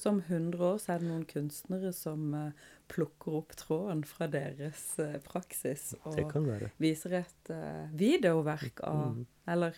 [0.00, 4.30] Så om 100 år så er det noen kunstnere som uh, plukker opp tråden fra
[4.32, 6.70] deres uh, praksis og Det kan være.
[6.80, 9.26] viser et uh, videoverk av Mm.
[9.52, 9.76] Eller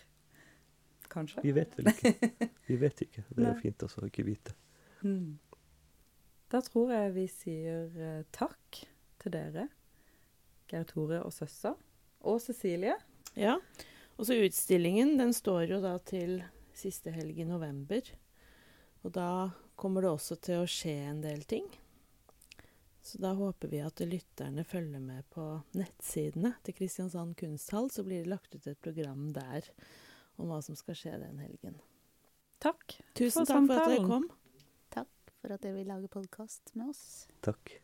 [1.10, 1.42] kanskje?
[1.42, 2.12] Vi vet vel ikke.
[2.70, 3.24] Vi vet ikke.
[3.34, 4.54] Det er jo fint også å ikke vite.
[5.02, 5.40] Mm.
[6.54, 8.82] Da tror jeg vi sier takk
[9.22, 9.66] til dere,
[10.70, 11.74] Geir Tore og søster,
[12.20, 12.94] og Cecilie.
[13.34, 13.56] Ja.
[14.18, 16.42] Og så utstillingen, den står jo da til
[16.82, 18.12] siste helg i november.
[19.02, 21.66] Og da kommer det også til å skje en del ting.
[23.02, 25.42] Så da håper vi at lytterne følger med på
[25.74, 27.90] nettsidene til Kristiansand kunsthall.
[27.90, 29.66] Så blir det lagt ut et program der
[30.38, 31.80] om hva som skal skje den helgen.
[32.62, 34.28] Takk Tusen For takk for at dere kom.
[34.94, 37.26] Takk for at dere vil lage podkast med oss.
[37.42, 37.74] Takk.